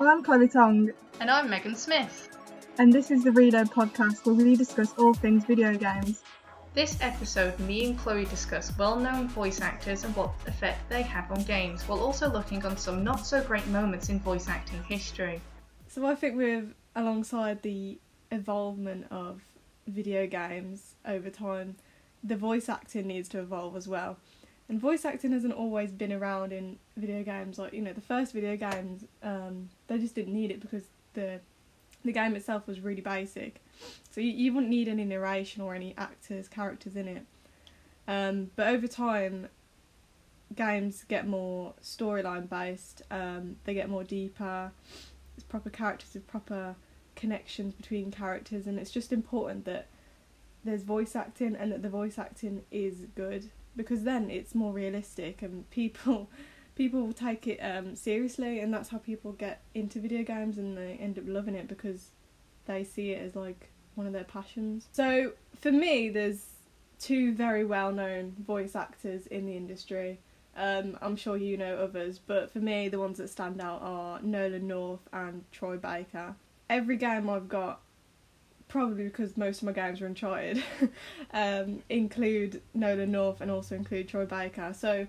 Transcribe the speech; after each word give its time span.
I'm 0.00 0.22
Chloe 0.22 0.48
Tongue, 0.48 0.90
And 1.20 1.30
I'm 1.30 1.50
Megan 1.50 1.74
Smith. 1.74 2.28
and 2.78 2.92
this 2.92 3.10
is 3.10 3.24
the 3.24 3.32
Reload 3.32 3.70
podcast 3.70 4.24
where 4.24 4.34
we 4.34 4.54
discuss 4.56 4.94
all 4.98 5.12
things 5.14 5.44
video 5.44 5.74
games. 5.76 6.22
This 6.74 6.98
episode, 7.00 7.58
me 7.60 7.86
and 7.86 7.98
Chloe 7.98 8.24
discuss 8.24 8.76
well 8.78 8.96
known 8.96 9.28
voice 9.28 9.60
actors 9.60 10.04
and 10.04 10.14
what 10.14 10.30
effect 10.46 10.88
they 10.88 11.02
have 11.02 11.30
on 11.32 11.42
games, 11.44 11.82
while 11.88 12.00
also 12.00 12.30
looking 12.30 12.64
on 12.64 12.76
some 12.76 13.02
not 13.02 13.26
so 13.26 13.42
great 13.42 13.66
moments 13.68 14.08
in 14.08 14.20
voice 14.20 14.48
acting 14.48 14.82
history. 14.84 15.40
So 15.88 16.06
I 16.06 16.14
think 16.14 16.36
with 16.36 16.72
alongside 16.94 17.62
the 17.62 17.98
evolvement 18.30 19.06
of 19.10 19.40
video 19.86 20.26
games 20.26 20.94
over 21.04 21.30
time, 21.30 21.76
the 22.22 22.36
voice 22.36 22.68
acting 22.68 23.06
needs 23.08 23.28
to 23.30 23.40
evolve 23.40 23.76
as 23.76 23.88
well. 23.88 24.18
And 24.68 24.78
voice 24.78 25.04
acting 25.04 25.32
hasn't 25.32 25.54
always 25.54 25.92
been 25.92 26.12
around 26.12 26.52
in 26.52 26.78
video 26.96 27.22
games. 27.22 27.58
Like 27.58 27.72
you 27.72 27.80
know, 27.80 27.92
the 27.92 28.02
first 28.02 28.32
video 28.32 28.56
games, 28.56 29.04
um, 29.22 29.70
they 29.86 29.98
just 29.98 30.14
didn't 30.14 30.34
need 30.34 30.50
it 30.50 30.60
because 30.60 30.84
the 31.14 31.40
the 32.04 32.12
game 32.12 32.36
itself 32.36 32.66
was 32.66 32.80
really 32.80 33.00
basic. 33.00 33.62
So 34.10 34.20
you, 34.20 34.30
you 34.30 34.52
wouldn't 34.52 34.70
need 34.70 34.88
any 34.88 35.04
narration 35.04 35.62
or 35.62 35.74
any 35.74 35.94
actors, 35.96 36.48
characters 36.48 36.96
in 36.96 37.08
it. 37.08 37.26
Um, 38.06 38.50
but 38.56 38.68
over 38.68 38.86
time, 38.86 39.48
games 40.54 41.04
get 41.04 41.26
more 41.26 41.74
storyline 41.82 42.48
based. 42.48 43.02
Um, 43.10 43.56
they 43.64 43.74
get 43.74 43.88
more 43.88 44.04
deeper. 44.04 44.72
It's 45.36 45.44
proper 45.44 45.70
characters 45.70 46.14
with 46.14 46.26
proper 46.26 46.76
connections 47.16 47.74
between 47.74 48.10
characters, 48.10 48.66
and 48.66 48.78
it's 48.78 48.90
just 48.90 49.12
important 49.12 49.64
that 49.64 49.88
there's 50.64 50.82
voice 50.82 51.16
acting 51.16 51.56
and 51.56 51.72
that 51.72 51.82
the 51.82 51.88
voice 51.88 52.18
acting 52.18 52.62
is 52.70 53.06
good 53.14 53.50
because 53.76 54.04
then 54.04 54.30
it's 54.30 54.54
more 54.54 54.72
realistic 54.72 55.42
and 55.42 55.68
people 55.70 56.30
people 56.74 57.02
will 57.02 57.12
take 57.12 57.46
it 57.46 57.58
um, 57.58 57.96
seriously 57.96 58.60
and 58.60 58.72
that's 58.72 58.88
how 58.88 58.98
people 58.98 59.32
get 59.32 59.62
into 59.74 59.98
video 60.00 60.22
games 60.22 60.58
and 60.58 60.78
they 60.78 60.96
end 61.00 61.18
up 61.18 61.24
loving 61.26 61.54
it 61.54 61.66
because 61.66 62.10
they 62.66 62.84
see 62.84 63.10
it 63.10 63.20
as 63.20 63.34
like 63.34 63.70
one 63.96 64.06
of 64.06 64.12
their 64.12 64.24
passions. 64.24 64.88
So 64.92 65.32
for 65.60 65.72
me, 65.72 66.08
there's 66.08 66.46
two 67.00 67.32
very 67.32 67.64
well 67.64 67.92
known 67.92 68.36
voice 68.46 68.76
actors 68.76 69.26
in 69.26 69.44
the 69.46 69.56
industry. 69.56 70.20
Um, 70.56 70.96
I'm 71.00 71.16
sure 71.16 71.36
you 71.36 71.56
know 71.56 71.76
others, 71.76 72.18
but 72.18 72.50
for 72.50 72.58
me, 72.58 72.88
the 72.88 72.98
ones 72.98 73.18
that 73.18 73.28
stand 73.28 73.60
out 73.60 73.80
are 73.82 74.20
Nolan 74.22 74.66
North 74.66 75.08
and 75.12 75.44
Troy 75.52 75.76
Baker. 75.76 76.34
Every 76.70 76.96
game 76.96 77.30
I've 77.30 77.48
got, 77.48 77.80
probably 78.68 79.04
because 79.04 79.36
most 79.36 79.62
of 79.62 79.66
my 79.66 79.72
games 79.72 80.00
are 80.00 80.06
Uncharted, 80.06 80.62
um, 81.32 81.82
include 81.88 82.62
Nolan 82.74 83.12
North 83.12 83.40
and 83.40 83.50
also 83.50 83.74
include 83.74 84.08
Troy 84.08 84.26
Baker. 84.26 84.72
So 84.74 85.06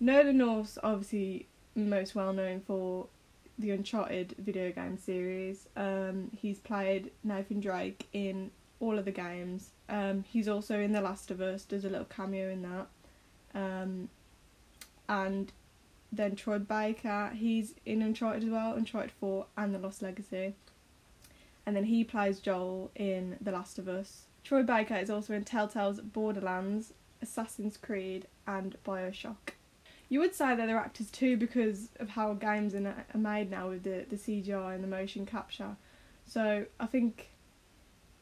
Nolan 0.00 0.38
North's 0.38 0.78
obviously 0.82 1.46
most 1.74 2.14
well 2.14 2.32
known 2.32 2.60
for 2.60 3.06
the 3.58 3.70
Uncharted 3.70 4.34
video 4.38 4.72
game 4.72 4.98
series. 4.98 5.68
Um, 5.76 6.30
he's 6.36 6.58
played 6.58 7.10
Nathan 7.22 7.60
Drake 7.60 8.08
in 8.12 8.50
all 8.80 8.98
of 8.98 9.04
the 9.04 9.12
games. 9.12 9.70
Um, 9.88 10.24
he's 10.28 10.48
also 10.48 10.80
in 10.80 10.92
The 10.92 11.00
Last 11.00 11.30
of 11.30 11.40
Us. 11.40 11.64
Does 11.64 11.84
a 11.84 11.88
little 11.88 12.06
cameo 12.06 12.50
in 12.50 12.62
that. 12.62 12.86
Um, 13.54 14.08
and 15.08 15.52
then 16.10 16.34
Troy 16.36 16.58
Baker, 16.58 17.30
he's 17.34 17.74
in 17.86 18.02
Uncharted 18.02 18.44
as 18.44 18.50
well, 18.50 18.74
Uncharted 18.74 19.12
4 19.12 19.46
and 19.56 19.74
The 19.74 19.78
Lost 19.78 20.02
Legacy. 20.02 20.54
And 21.66 21.76
then 21.76 21.84
he 21.84 22.04
plays 22.04 22.40
Joel 22.40 22.90
in 22.94 23.36
The 23.40 23.52
Last 23.52 23.78
of 23.78 23.88
Us. 23.88 24.24
Troy 24.44 24.62
Baker 24.62 24.96
is 24.96 25.10
also 25.10 25.34
in 25.34 25.44
Telltale's 25.44 26.00
Borderlands, 26.00 26.92
Assassin's 27.20 27.76
Creed, 27.76 28.26
and 28.46 28.76
Bioshock. 28.84 29.54
You 30.08 30.20
would 30.20 30.34
say 30.34 30.54
that 30.54 30.66
they're 30.66 30.76
actors 30.76 31.10
too 31.10 31.36
because 31.36 31.88
of 31.98 32.10
how 32.10 32.34
games 32.34 32.74
are 32.74 32.94
made 33.14 33.50
now 33.50 33.70
with 33.70 33.84
the, 33.84 34.04
the 34.08 34.16
CGI 34.16 34.74
and 34.74 34.84
the 34.84 34.88
motion 34.88 35.24
capture. 35.24 35.76
So 36.26 36.66
I 36.78 36.86
think 36.86 37.28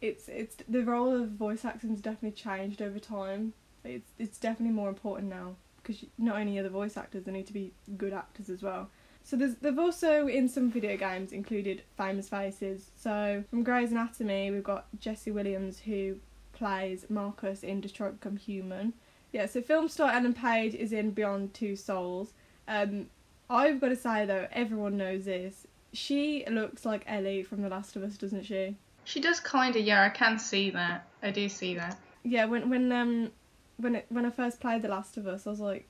it's 0.00 0.28
it's 0.28 0.56
the 0.68 0.84
role 0.84 1.14
of 1.14 1.30
voice 1.30 1.62
has 1.62 2.00
definitely 2.00 2.33
changed 2.33 2.80
over 2.80 2.98
time. 2.98 3.55
It's 3.84 4.11
it's 4.18 4.39
definitely 4.39 4.74
more 4.74 4.89
important 4.89 5.30
now 5.30 5.57
because 5.83 6.05
not 6.18 6.36
only 6.36 6.58
are 6.58 6.62
the 6.62 6.70
voice 6.70 6.96
actors, 6.96 7.24
they 7.24 7.33
need 7.33 7.46
to 7.46 7.52
be 7.52 7.72
good 7.96 8.12
actors 8.12 8.48
as 8.48 8.62
well. 8.62 8.90
So 9.23 9.36
there's, 9.36 9.55
they've 9.57 9.79
also 9.79 10.27
in 10.27 10.48
some 10.48 10.70
video 10.70 10.97
games 10.97 11.33
included 11.33 11.83
famous 11.97 12.29
faces. 12.29 12.91
So 12.97 13.45
from 13.51 13.63
Grey's 13.63 13.92
Anatomy, 13.92 14.51
we've 14.51 14.64
got 14.64 14.86
Jesse 14.98 15.31
Williams 15.31 15.79
who 15.81 16.17
plays 16.53 17.07
Marcus 17.08 17.63
in 17.63 17.81
Detroit 17.81 18.20
Become 18.20 18.36
Human. 18.36 18.92
Yeah, 19.33 19.47
so 19.47 19.63
film 19.63 19.89
star 19.89 20.11
Ellen 20.11 20.35
Page 20.35 20.75
is 20.75 20.92
in 20.92 21.13
Beyond 21.13 21.55
Two 21.55 21.77
Souls. 21.77 22.33
Um, 22.67 23.07
I've 23.48 23.81
got 23.81 23.89
to 23.91 23.97
say 23.97 24.27
though, 24.27 24.48
everyone 24.51 24.97
knows 24.97 25.27
this. 25.27 25.67
She 25.92 26.45
looks 26.48 26.85
like 26.85 27.05
Ellie 27.07 27.42
from 27.42 27.63
The 27.63 27.69
Last 27.69 27.97
of 27.97 28.02
Us, 28.02 28.17
doesn't 28.17 28.45
she? 28.45 28.77
She 29.05 29.20
does 29.20 29.41
kinda, 29.41 29.81
yeah, 29.81 30.05
I 30.05 30.08
can 30.08 30.39
see 30.39 30.70
that. 30.70 31.07
I 31.23 31.31
do 31.31 31.48
see 31.48 31.75
that. 31.75 31.98
Yeah, 32.23 32.45
when 32.45 32.69
when 32.69 32.92
um 32.92 33.31
when 33.77 33.97
it 33.97 34.07
when 34.08 34.27
I 34.27 34.31
first 34.31 34.61
played 34.61 34.83
The 34.83 34.89
Last 34.89 35.17
of 35.17 35.27
Us, 35.27 35.47
I 35.47 35.51
was 35.51 35.61
like, 35.61 35.89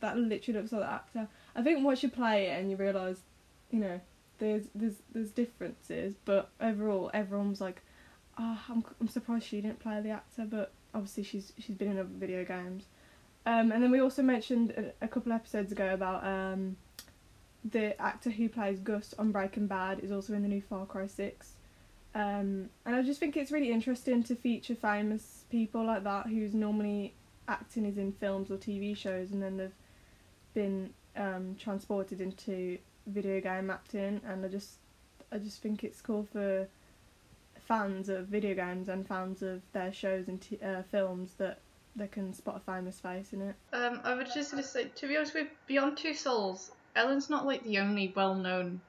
that 0.00 0.16
literally 0.16 0.60
looks 0.60 0.72
like 0.72 0.82
the 0.82 0.90
actor. 0.90 1.28
I 1.58 1.62
think 1.62 1.84
once 1.84 2.04
you 2.04 2.08
play 2.08 2.46
it 2.46 2.60
and 2.60 2.70
you 2.70 2.76
realise, 2.76 3.18
you 3.72 3.80
know, 3.80 4.00
there's 4.38 4.66
there's 4.76 4.94
there's 5.12 5.30
differences, 5.30 6.14
but 6.24 6.50
overall 6.60 7.10
everyone 7.12 7.50
was 7.50 7.60
like, 7.60 7.82
oh, 8.38 8.60
I'm 8.68 8.84
I'm 9.00 9.08
surprised 9.08 9.46
she 9.46 9.60
didn't 9.60 9.80
play 9.80 10.00
the 10.00 10.10
actor, 10.10 10.46
but 10.48 10.70
obviously 10.94 11.24
she's 11.24 11.52
she's 11.58 11.74
been 11.74 11.90
in 11.90 11.98
other 11.98 12.08
video 12.12 12.44
games. 12.44 12.84
Um, 13.44 13.72
and 13.72 13.82
then 13.82 13.90
we 13.90 14.00
also 14.00 14.22
mentioned 14.22 14.70
a, 14.70 15.04
a 15.04 15.08
couple 15.08 15.32
episodes 15.32 15.72
ago 15.72 15.92
about 15.92 16.24
um, 16.24 16.76
the 17.64 18.00
actor 18.00 18.30
who 18.30 18.48
plays 18.48 18.78
Gus 18.78 19.12
on 19.18 19.32
Breaking 19.32 19.66
Bad 19.66 19.98
is 19.98 20.12
also 20.12 20.34
in 20.34 20.42
the 20.42 20.48
new 20.48 20.62
Far 20.62 20.86
Cry 20.86 21.08
Six. 21.08 21.54
Um, 22.14 22.70
and 22.86 22.94
I 22.94 23.02
just 23.02 23.18
think 23.18 23.36
it's 23.36 23.50
really 23.50 23.72
interesting 23.72 24.22
to 24.24 24.36
feature 24.36 24.76
famous 24.76 25.44
people 25.50 25.84
like 25.84 26.04
that 26.04 26.26
who's 26.26 26.54
normally 26.54 27.14
acting 27.48 27.84
is 27.84 27.98
in 27.98 28.12
films 28.12 28.48
or 28.48 28.56
TV 28.56 28.96
shows 28.96 29.32
and 29.32 29.42
then 29.42 29.56
they've 29.56 29.72
been 30.54 30.90
um, 31.18 31.56
transported 31.58 32.20
into 32.20 32.78
video 33.06 33.40
game 33.40 33.70
acting 33.70 34.20
and 34.26 34.44
I 34.44 34.48
just 34.48 34.76
I 35.32 35.38
just 35.38 35.60
think 35.60 35.84
it's 35.84 36.00
cool 36.00 36.26
for 36.32 36.66
fans 37.66 38.08
of 38.08 38.28
video 38.28 38.54
games 38.54 38.88
and 38.88 39.06
fans 39.06 39.42
of 39.42 39.60
their 39.72 39.92
shows 39.92 40.28
and 40.28 40.40
t- 40.40 40.58
uh, 40.64 40.82
films 40.90 41.34
that 41.38 41.58
they 41.96 42.06
can 42.06 42.32
spot 42.32 42.56
a 42.56 42.60
famous 42.60 43.00
face 43.00 43.32
in 43.32 43.42
it. 43.42 43.54
Um, 43.72 44.00
I 44.04 44.14
was 44.14 44.32
just 44.32 44.50
gonna 44.50 44.62
say, 44.62 44.84
to 44.84 45.08
be 45.08 45.16
honest 45.16 45.34
with 45.34 45.48
Beyond 45.66 45.98
Two 45.98 46.14
Souls, 46.14 46.70
Ellen's 46.96 47.28
not 47.28 47.44
like 47.44 47.64
the 47.64 47.78
only 47.78 48.12
well 48.16 48.34
known 48.34 48.80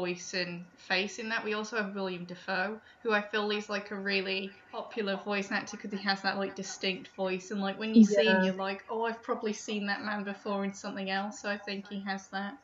voice 0.00 0.34
and 0.34 0.64
face 0.76 1.18
in 1.18 1.30
that. 1.30 1.42
We 1.42 1.54
also 1.54 1.76
have 1.76 1.94
William 1.94 2.24
Dafoe, 2.24 2.78
who 3.02 3.12
I 3.12 3.22
feel 3.22 3.50
is 3.50 3.70
like 3.70 3.90
a 3.90 3.96
really 3.96 4.50
popular 4.70 5.16
voice 5.24 5.50
actor 5.50 5.76
because 5.76 5.92
he 5.98 6.04
has 6.04 6.20
that 6.22 6.36
like 6.36 6.54
distinct 6.54 7.08
voice, 7.16 7.50
and 7.50 7.60
like 7.62 7.78
when 7.78 7.94
you 7.94 8.04
see 8.04 8.26
him, 8.26 8.44
you're 8.44 8.54
like, 8.68 8.84
oh, 8.90 9.04
I've 9.04 9.22
probably 9.22 9.54
seen 9.54 9.86
that 9.86 10.04
man 10.04 10.22
before 10.24 10.64
in 10.64 10.74
something 10.74 11.08
else. 11.10 11.40
So 11.40 11.48
I 11.48 11.56
think 11.56 11.88
he 11.88 12.00
has 12.00 12.28
that. 12.28 12.58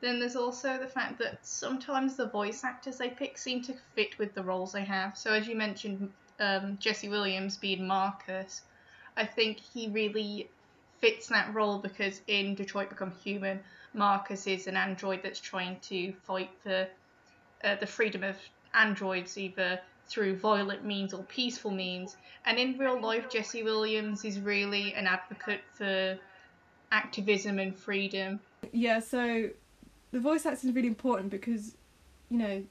Then 0.00 0.18
there's 0.18 0.36
also 0.36 0.78
the 0.78 0.86
fact 0.86 1.18
that 1.18 1.46
sometimes 1.46 2.16
the 2.16 2.28
voice 2.28 2.64
actors 2.64 2.96
they 2.96 3.10
pick 3.10 3.36
seem 3.36 3.62
to 3.64 3.74
fit 3.94 4.18
with 4.18 4.34
the 4.34 4.42
roles 4.42 4.72
they 4.72 4.84
have. 4.84 5.18
So 5.18 5.32
as 5.34 5.46
you 5.46 5.56
mentioned, 5.56 6.10
um, 6.38 6.78
Jesse 6.80 7.10
Williams 7.10 7.58
being 7.58 7.86
Marcus, 7.86 8.62
I 9.18 9.26
think 9.26 9.58
he 9.58 9.90
really 9.90 10.48
fits 11.00 11.26
that 11.28 11.52
role 11.54 11.78
because 11.78 12.22
in 12.26 12.54
Detroit 12.54 12.88
Become 12.88 13.12
Human, 13.24 13.60
Marcus 13.94 14.46
is 14.46 14.66
an 14.66 14.76
android 14.76 15.20
that's 15.22 15.40
trying 15.40 15.78
to 15.80 16.12
fight 16.12 16.50
for 16.62 16.86
uh, 17.64 17.74
the 17.76 17.86
freedom 17.86 18.22
of 18.22 18.36
androids 18.74 19.36
either 19.36 19.80
through 20.06 20.36
violent 20.36 20.84
means 20.84 21.14
or 21.14 21.22
peaceful 21.24 21.70
means. 21.70 22.16
And 22.44 22.58
in 22.58 22.76
real 22.78 23.00
life, 23.00 23.30
Jesse 23.30 23.62
Williams 23.62 24.24
is 24.24 24.40
really 24.40 24.92
an 24.94 25.06
advocate 25.06 25.60
for 25.74 26.18
activism 26.90 27.58
and 27.58 27.76
freedom. 27.76 28.40
Yeah, 28.72 28.98
so 29.00 29.50
the 30.10 30.20
voice 30.20 30.46
acting 30.46 30.70
is 30.70 30.76
really 30.76 30.88
important 30.88 31.30
because, 31.30 31.76
you 32.28 32.38
know, 32.38 32.64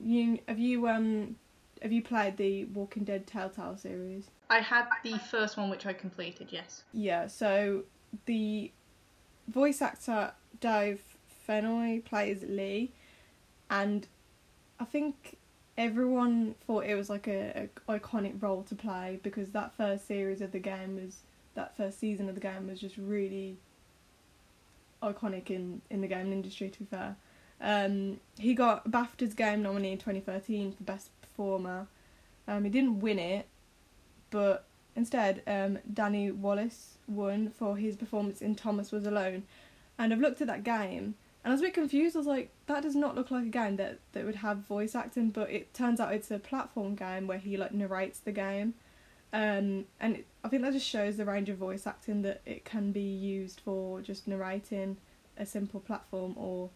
you 0.00 0.38
have 0.48 0.58
you 0.58 0.88
um 0.88 1.36
have 1.82 1.92
you 1.92 2.02
played 2.02 2.36
the 2.36 2.64
Walking 2.66 3.04
Dead 3.04 3.26
Telltale 3.26 3.76
series? 3.76 4.30
I 4.50 4.60
had 4.60 4.86
the 5.04 5.18
first 5.18 5.56
one 5.56 5.68
which 5.70 5.86
I 5.86 5.92
completed, 5.92 6.48
yes. 6.50 6.84
Yeah, 6.92 7.26
so 7.26 7.82
the 8.24 8.72
voice 9.48 9.82
actor 9.82 10.32
Dave 10.60 11.00
Fennoy 11.48 12.04
plays 12.04 12.44
Lee, 12.46 12.92
and 13.70 14.06
I 14.78 14.84
think 14.84 15.36
everyone 15.76 16.54
thought 16.66 16.84
it 16.84 16.94
was 16.94 17.08
like 17.08 17.28
a, 17.28 17.68
a 17.88 17.98
iconic 17.98 18.42
role 18.42 18.62
to 18.64 18.74
play 18.74 19.20
because 19.22 19.50
that 19.50 19.72
first 19.76 20.06
series 20.06 20.40
of 20.40 20.52
the 20.52 20.58
game 20.58 20.96
was 20.96 21.18
that 21.54 21.76
first 21.76 21.98
season 21.98 22.28
of 22.28 22.34
the 22.34 22.40
game 22.40 22.68
was 22.68 22.80
just 22.80 22.96
really 22.96 23.56
iconic 25.02 25.50
in 25.50 25.80
in 25.90 26.00
the 26.00 26.08
gaming 26.08 26.32
industry. 26.32 26.68
To 26.68 26.78
be 26.80 26.84
fair, 26.84 27.16
um, 27.60 28.20
he 28.38 28.54
got 28.54 28.90
BAFTA's 28.90 29.34
Game 29.34 29.62
nominee 29.62 29.92
in 29.92 29.98
2013 29.98 30.72
for 30.72 30.82
Best 30.84 31.10
Performer. 31.20 31.86
Um, 32.46 32.64
he 32.64 32.70
didn't 32.70 33.00
win 33.00 33.18
it, 33.18 33.46
but 34.30 34.64
instead, 34.96 35.42
um, 35.46 35.78
Danny 35.92 36.30
Wallace 36.30 36.98
won 37.06 37.50
for 37.50 37.76
his 37.76 37.96
performance 37.96 38.40
in 38.40 38.54
Thomas 38.54 38.90
Was 38.90 39.06
Alone. 39.06 39.44
And 39.98 40.12
I've 40.12 40.20
looked 40.20 40.40
at 40.40 40.46
that 40.46 40.64
game, 40.64 41.14
And 41.44 41.52
I 41.52 41.54
was 41.54 41.60
a 41.60 41.64
bit 41.64 41.74
confused. 41.74 42.14
I 42.16 42.20
was 42.20 42.26
like, 42.26 42.50
that 42.66 42.82
does 42.82 42.94
not 42.94 43.14
look 43.14 43.30
like 43.30 43.44
a 43.44 43.48
game 43.48 43.76
that 43.76 43.98
that 44.12 44.24
would 44.24 44.36
have 44.36 44.58
voice 44.58 44.94
acting, 44.94 45.30
but 45.30 45.50
it 45.50 45.72
turns 45.74 46.00
out 46.00 46.12
it's 46.12 46.30
a 46.30 46.38
platform 46.38 46.94
game 46.94 47.26
where 47.26 47.38
he 47.38 47.56
like 47.56 47.72
narrates 47.72 48.20
the 48.20 48.32
game. 48.32 48.74
Um, 49.32 49.84
and 50.00 50.16
it, 50.16 50.26
I 50.42 50.48
think 50.48 50.62
that 50.62 50.72
just 50.72 50.86
shows 50.86 51.16
the 51.16 51.24
range 51.24 51.48
of 51.48 51.58
voice 51.58 51.86
acting 51.86 52.22
that 52.22 52.40
it 52.46 52.64
can 52.64 52.92
be 52.92 53.00
used 53.00 53.60
for 53.60 54.00
just 54.00 54.26
narrating 54.26 54.96
a 55.36 55.44
simple 55.44 55.80
platform, 55.80 56.34
or 56.36 56.70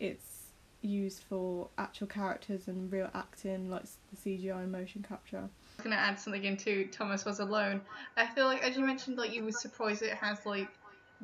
it's 0.00 0.46
used 0.82 1.22
for 1.28 1.68
actual 1.78 2.08
characters 2.08 2.66
and 2.66 2.90
real 2.92 3.08
acting, 3.14 3.70
like 3.70 3.84
the 3.84 4.16
CGI 4.16 4.62
and 4.64 4.72
motion 4.72 5.04
capture. 5.08 5.38
I 5.38 5.76
was 5.76 5.84
gonna 5.84 5.96
add 5.96 6.18
something 6.18 6.44
into 6.44 6.88
Thomas 6.88 7.24
was 7.24 7.38
alone. 7.38 7.80
I 8.16 8.26
feel 8.26 8.46
like 8.46 8.62
as 8.64 8.76
you 8.76 8.84
mentioned, 8.84 9.16
like 9.16 9.32
you 9.32 9.44
were 9.44 9.52
surprised 9.52 10.02
it 10.02 10.14
has 10.14 10.44
like 10.44 10.68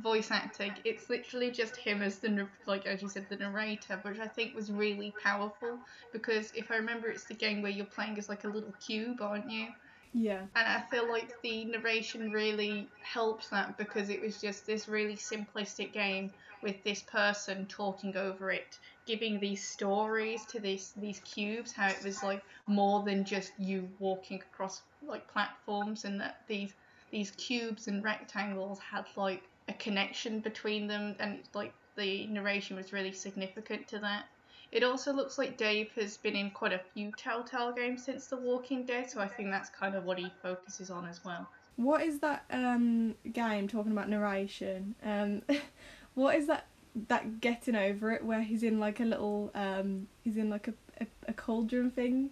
voice 0.03 0.31
acting. 0.31 0.73
It's 0.85 1.11
literally 1.11 1.51
just 1.51 1.77
him 1.77 2.03
as 2.03 2.19
the 2.19 2.49
like 2.67 2.87
as 2.87 3.03
you 3.03 3.09
said 3.09 3.29
the 3.29 3.37
narrator, 3.37 3.99
which 4.03 4.19
I 4.19 4.29
think 4.29 4.55
was 4.55 4.71
really 4.71 5.15
powerful 5.23 5.79
because 6.13 6.53
if 6.55 6.71
I 6.71 6.77
remember, 6.77 7.09
it's 7.09 7.25
the 7.25 7.35
game 7.35 7.63
where 7.63 7.71
you're 7.71 7.87
playing 7.87 8.19
as 8.19 8.29
like 8.29 8.45
a 8.45 8.49
little 8.49 8.75
cube, 8.81 9.21
aren't 9.21 9.51
you? 9.51 9.69
Yeah. 10.15 10.47
And 10.57 10.67
I 10.67 10.83
feel 10.91 11.09
like 11.09 11.41
the 11.43 11.65
narration 11.67 12.33
really 12.33 12.89
helps 13.03 13.49
that 13.49 13.77
because 13.77 14.09
it 14.09 14.21
was 14.21 14.41
just 14.41 14.67
this 14.67 14.89
really 14.89 15.17
simplistic 15.17 15.93
game 15.93 16.31
with 16.63 16.83
this 16.83 17.03
person 17.03 17.67
talking 17.67 18.17
over 18.17 18.51
it, 18.51 18.79
giving 19.07 19.39
these 19.39 19.63
stories 19.63 20.45
to 20.47 20.61
these 20.61 20.93
these 20.97 21.21
cubes, 21.21 21.73
how 21.73 21.89
it 21.89 22.03
was 22.03 22.23
like 22.23 22.43
more 22.67 23.03
than 23.05 23.25
just 23.25 23.53
you 23.59 23.89
walking 23.99 24.41
across 24.53 24.83
like 25.07 25.29
platforms 25.29 26.05
and 26.05 26.21
that 26.21 26.41
these 26.49 26.73
these 27.11 27.31
cubes 27.33 27.87
and 27.87 28.03
rectangles 28.03 28.79
had 28.79 29.05
like 29.17 29.43
a 29.69 29.73
connection 29.75 30.41
between 30.41 30.87
them 30.87 31.15
and 31.21 31.41
like 31.55 31.73
the 31.97 32.27
narration 32.29 32.77
was 32.77 32.93
really 32.93 33.13
significant 33.13 33.87
to 33.89 33.99
that. 33.99 34.27
It 34.71 34.83
also 34.83 35.13
looks 35.13 35.39
like 35.39 35.57
Dave 35.57 35.91
has 35.93 36.19
been 36.19 36.37
in 36.37 36.51
quite 36.51 36.73
a 36.73 36.81
few 36.93 37.11
Telltale 37.17 37.73
games 37.73 38.05
since 38.05 38.27
The 38.27 38.37
Walking 38.37 38.85
Dead, 38.85 39.11
so 39.11 39.21
I 39.21 39.27
think 39.27 39.51
that's 39.51 39.71
kind 39.71 39.95
of 39.95 40.05
what 40.05 40.19
he 40.19 40.31
focuses 40.43 40.91
on 40.91 41.07
as 41.07 41.25
well. 41.25 41.49
What 41.77 42.03
is 42.03 42.19
that 42.21 42.45
um 42.51 43.15
game 43.33 43.69
talking 43.69 43.93
about 43.93 44.09
narration? 44.09 44.95
Um, 45.03 45.43
what 46.15 46.37
is 46.37 46.47
that 46.49 46.67
that 47.09 47.41
getting 47.41 47.77
over 47.77 48.11
it 48.13 48.25
where 48.25 48.43
he's 48.43 48.63
in 48.63 48.81
like 48.81 48.99
a 48.99 49.05
little 49.05 49.51
um 49.55 50.09
he's 50.25 50.37
in 50.37 50.51
like 50.51 50.69
a 50.69 50.75
a, 51.01 51.07
a 51.29 51.33
cauldron 51.33 51.91
thing, 51.91 52.31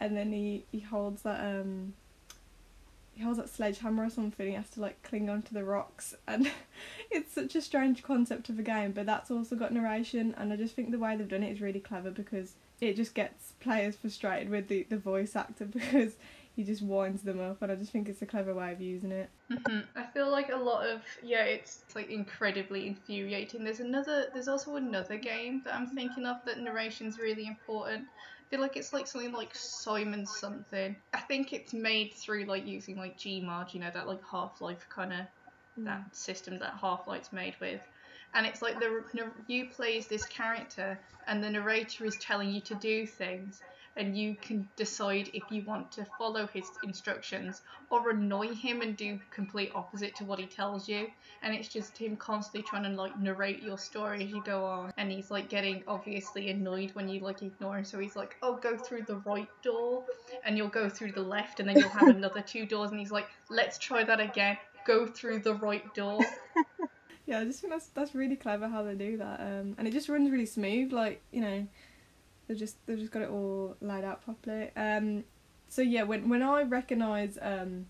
and 0.00 0.16
then 0.16 0.32
he 0.32 0.64
he 0.72 0.80
holds 0.80 1.22
that 1.22 1.40
um 1.40 1.92
he 3.16 3.22
holds 3.22 3.38
that 3.38 3.48
sledgehammer 3.48 4.04
or 4.04 4.10
something. 4.10 4.46
He 4.46 4.52
has 4.52 4.68
to 4.70 4.80
like 4.80 5.02
cling 5.02 5.30
onto 5.30 5.54
the 5.54 5.64
rocks, 5.64 6.14
and 6.28 6.50
it's 7.10 7.32
such 7.32 7.56
a 7.56 7.62
strange 7.62 8.02
concept 8.02 8.50
of 8.50 8.58
a 8.58 8.62
game. 8.62 8.92
But 8.92 9.06
that's 9.06 9.30
also 9.30 9.56
got 9.56 9.72
narration, 9.72 10.34
and 10.36 10.52
I 10.52 10.56
just 10.56 10.76
think 10.76 10.90
the 10.90 10.98
way 10.98 11.16
they've 11.16 11.26
done 11.26 11.42
it 11.42 11.52
is 11.52 11.62
really 11.62 11.80
clever 11.80 12.10
because 12.10 12.54
it 12.78 12.94
just 12.94 13.14
gets 13.14 13.52
players 13.58 13.96
frustrated 13.96 14.50
with 14.50 14.68
the 14.68 14.86
the 14.90 14.98
voice 14.98 15.34
actor 15.34 15.64
because 15.64 16.16
he 16.54 16.62
just 16.62 16.82
winds 16.82 17.22
them 17.22 17.40
up, 17.40 17.62
and 17.62 17.72
I 17.72 17.74
just 17.76 17.90
think 17.90 18.06
it's 18.08 18.20
a 18.20 18.26
clever 18.26 18.54
way 18.54 18.72
of 18.72 18.82
using 18.82 19.12
it. 19.12 19.30
hmm 19.50 19.80
I 19.94 20.04
feel 20.04 20.30
like 20.30 20.50
a 20.50 20.56
lot 20.56 20.86
of 20.86 21.00
yeah, 21.22 21.44
it's, 21.44 21.80
it's 21.86 21.94
like 21.94 22.10
incredibly 22.10 22.86
infuriating. 22.86 23.64
There's 23.64 23.80
another, 23.80 24.26
there's 24.34 24.48
also 24.48 24.76
another 24.76 25.16
game 25.16 25.62
that 25.64 25.74
I'm 25.74 25.86
thinking 25.86 26.26
of 26.26 26.44
that 26.44 26.58
narration's 26.58 27.18
really 27.18 27.46
important. 27.46 28.06
Feel 28.50 28.60
like 28.60 28.76
it's 28.76 28.92
like 28.92 29.06
something 29.06 29.32
like 29.32 29.54
Simon 29.54 30.24
something. 30.24 30.94
I 31.12 31.20
think 31.20 31.52
it's 31.52 31.72
made 31.72 32.14
through 32.14 32.44
like 32.44 32.66
using 32.66 32.96
like 32.96 33.18
Gmod, 33.18 33.74
you 33.74 33.80
know, 33.80 33.90
that 33.92 34.06
like 34.06 34.20
Half 34.30 34.60
Life 34.60 34.86
kind 34.88 35.12
of 35.12 35.20
mm. 35.78 35.84
that 35.84 36.14
system 36.14 36.58
that 36.60 36.74
Half 36.80 37.08
Life's 37.08 37.32
made 37.32 37.54
with. 37.60 37.80
And 38.34 38.46
it's 38.46 38.62
like 38.62 38.78
the 38.78 39.02
you 39.46 39.68
play 39.68 39.98
as 39.98 40.06
this 40.06 40.26
character, 40.26 40.98
and 41.26 41.42
the 41.42 41.50
narrator 41.50 42.04
is 42.04 42.16
telling 42.18 42.50
you 42.50 42.60
to 42.62 42.74
do 42.74 43.06
things, 43.06 43.62
and 43.96 44.16
you 44.16 44.36
can 44.40 44.68
decide 44.76 45.30
if 45.32 45.42
you 45.50 45.62
want 45.66 45.90
to 45.92 46.04
follow 46.18 46.46
his 46.46 46.70
instructions 46.82 47.62
or 47.90 48.10
annoy 48.10 48.48
him 48.54 48.82
and 48.82 48.96
do 48.96 49.18
complete 49.30 49.72
opposite 49.74 50.14
to 50.16 50.24
what 50.24 50.38
he 50.38 50.46
tells 50.46 50.88
you. 50.88 51.06
And 51.42 51.54
it's 51.54 51.68
just 51.68 51.96
him 51.96 52.16
constantly 52.16 52.62
trying 52.68 52.82
to 52.84 52.90
like 52.90 53.18
narrate 53.18 53.62
your 53.62 53.78
story 53.78 54.24
as 54.24 54.30
you 54.30 54.42
go 54.42 54.64
on, 54.64 54.92
and 54.96 55.10
he's 55.10 55.30
like 55.30 55.48
getting 55.48 55.82
obviously 55.86 56.50
annoyed 56.50 56.90
when 56.94 57.08
you 57.08 57.20
like 57.20 57.42
ignore 57.42 57.78
him. 57.78 57.84
So 57.84 57.98
he's 57.98 58.16
like, 58.16 58.36
"Oh, 58.42 58.56
go 58.56 58.76
through 58.76 59.02
the 59.02 59.16
right 59.16 59.48
door," 59.62 60.04
and 60.44 60.56
you'll 60.56 60.68
go 60.68 60.88
through 60.88 61.12
the 61.12 61.22
left, 61.22 61.60
and 61.60 61.68
then 61.68 61.78
you'll 61.78 61.88
have 61.90 62.08
another 62.16 62.40
two 62.40 62.66
doors, 62.66 62.90
and 62.90 62.98
he's 62.98 63.12
like, 63.12 63.26
"Let's 63.50 63.78
try 63.78 64.04
that 64.04 64.20
again." 64.20 64.56
Go 64.86 65.06
through 65.06 65.40
the 65.40 65.54
right 65.54 65.94
door. 65.94 66.20
Yeah, 67.26 67.40
I 67.40 67.44
just 67.44 67.60
think 67.60 67.72
that's 67.72 67.88
that's 67.88 68.14
really 68.14 68.36
clever 68.36 68.68
how 68.68 68.84
they 68.84 68.94
do 68.94 69.16
that, 69.16 69.40
um, 69.40 69.74
and 69.78 69.88
it 69.88 69.90
just 69.90 70.08
runs 70.08 70.30
really 70.30 70.46
smooth. 70.46 70.92
Like 70.92 71.22
you 71.32 71.40
know, 71.40 71.66
they've 72.46 72.58
just 72.58 72.76
they've 72.86 72.98
just 72.98 73.12
got 73.12 73.22
it 73.22 73.30
all 73.30 73.76
laid 73.80 74.04
out 74.04 74.24
properly. 74.24 74.70
Um, 74.76 75.24
so 75.68 75.82
yeah, 75.82 76.04
when 76.04 76.28
when 76.28 76.42
I 76.42 76.62
recognise 76.62 77.38
um, 77.40 77.86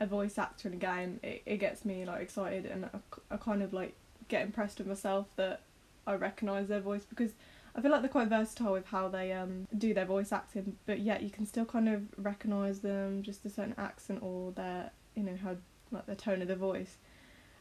a 0.00 0.06
voice 0.06 0.38
actor 0.38 0.68
in 0.68 0.74
a 0.74 0.78
game, 0.78 1.20
it, 1.22 1.42
it 1.46 1.56
gets 1.58 1.84
me 1.84 2.04
like 2.04 2.22
excited, 2.22 2.66
and 2.66 2.86
I, 2.86 2.98
I 3.30 3.36
kind 3.36 3.62
of 3.62 3.72
like 3.72 3.94
get 4.28 4.42
impressed 4.42 4.78
with 4.78 4.86
myself 4.86 5.26
that 5.36 5.62
I 6.06 6.14
recognise 6.14 6.68
their 6.68 6.80
voice 6.80 7.04
because 7.04 7.32
I 7.74 7.80
feel 7.80 7.90
like 7.90 8.02
they're 8.02 8.10
quite 8.10 8.28
versatile 8.28 8.72
with 8.72 8.86
how 8.86 9.08
they 9.08 9.32
um, 9.32 9.66
do 9.76 9.94
their 9.94 10.04
voice 10.04 10.32
acting, 10.32 10.76
but 10.86 11.00
yet 11.00 11.22
you 11.22 11.30
can 11.30 11.46
still 11.46 11.64
kind 11.64 11.88
of 11.88 12.02
recognise 12.16 12.80
them 12.80 13.22
just 13.22 13.44
a 13.44 13.50
certain 13.50 13.74
accent 13.78 14.22
or 14.22 14.52
their 14.52 14.90
you 15.14 15.22
know 15.22 15.36
how 15.42 15.56
like 15.90 16.06
the 16.06 16.14
tone 16.14 16.42
of 16.42 16.48
the 16.48 16.56
voice. 16.56 16.96